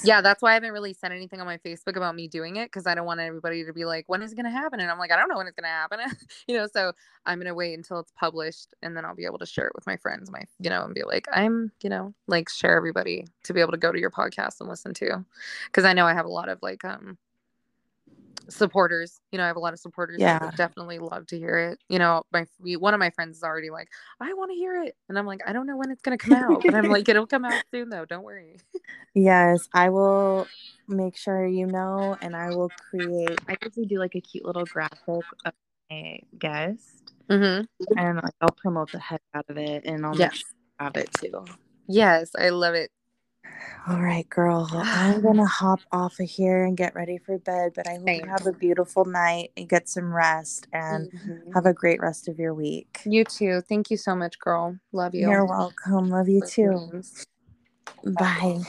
[0.03, 2.65] Yeah that's why i haven't really said anything on my facebook about me doing it
[2.65, 4.79] because i don't want everybody to be like when is it going to happen?
[4.79, 5.99] And i'm like i don't know when it's going to happen.
[6.47, 6.93] You know so
[7.25, 9.75] i'm going to wait until it's published and then i'll be able to share it
[9.75, 13.27] with my friends my you know and be like i'm you know like share everybody
[13.43, 15.23] to be able to go to your podcast and listen to
[15.67, 17.17] because i know i have a lot of like um
[18.49, 20.51] supporters you know i have a lot of supporters Yeah.
[20.57, 22.45] definitely love to hear it you know my
[22.77, 23.87] one of my friends is already like
[24.19, 26.23] i want to hear it and i'm like i don't know when it's going to
[26.23, 28.57] come out but i'm like it'll come out soon though don't worry
[29.13, 30.47] Yes, I will
[30.87, 33.37] make sure you know, and I will create.
[33.49, 34.99] I usually do like a cute little graphic
[35.45, 35.53] of
[35.89, 37.65] my guest, mm-hmm.
[37.99, 40.31] and like I'll promote the heck out of it, and I'll Yes.
[40.31, 40.45] make sure
[40.79, 41.45] have it too.
[41.87, 42.89] yes i love it
[43.87, 44.69] All right, girl.
[44.73, 47.73] I'm gonna hop off of here and get ready for bed.
[47.75, 48.21] But I hope Same.
[48.25, 51.53] you have a beautiful night and get some rest, and Mhm.
[51.53, 52.99] have a great rest of your week.
[53.05, 56.09] you too thank you so much girl love you You're welcome.
[56.09, 56.79] Love you too.
[56.79, 57.25] Blessings.
[58.05, 58.61] Bye.